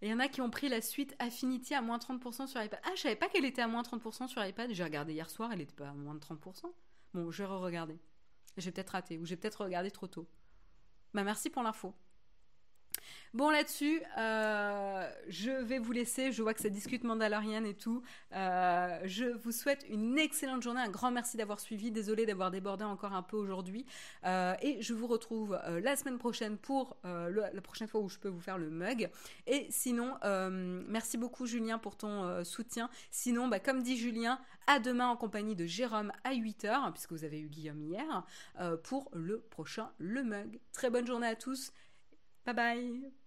[0.00, 2.80] Il y en a qui ont pris la suite Affinity à moins 30% sur iPad.
[2.84, 4.72] Ah, je savais pas qu'elle était à moins 30% sur iPad.
[4.72, 6.72] J'ai regardé hier soir, elle était pas à moins de 30%.
[7.14, 7.98] Bon, je vais re-regarder.
[8.56, 10.28] J'ai peut-être raté ou j'ai peut-être regardé trop tôt.
[11.14, 11.94] Bah, merci pour l'info.
[13.34, 16.32] Bon là-dessus, euh, je vais vous laisser.
[16.32, 18.02] Je vois que ça discute mandalorienne et tout.
[18.32, 20.80] Euh, je vous souhaite une excellente journée.
[20.80, 21.90] Un grand merci d'avoir suivi.
[21.90, 23.84] Désolée d'avoir débordé encore un peu aujourd'hui.
[24.24, 28.28] Euh, et je vous retrouve la semaine prochaine pour la prochaine fois où je peux
[28.28, 29.10] vous faire le mug.
[29.46, 30.16] Et sinon,
[30.88, 32.88] merci beaucoup Julien pour ton soutien.
[33.10, 37.24] Sinon, bah, comme dit Julien, à demain en compagnie de Jérôme à 8h, puisque vous
[37.24, 38.24] avez eu Guillaume hier,
[38.84, 40.60] pour le prochain Le Mug.
[40.72, 41.72] Très bonne journée à tous.
[42.46, 43.17] Bye bye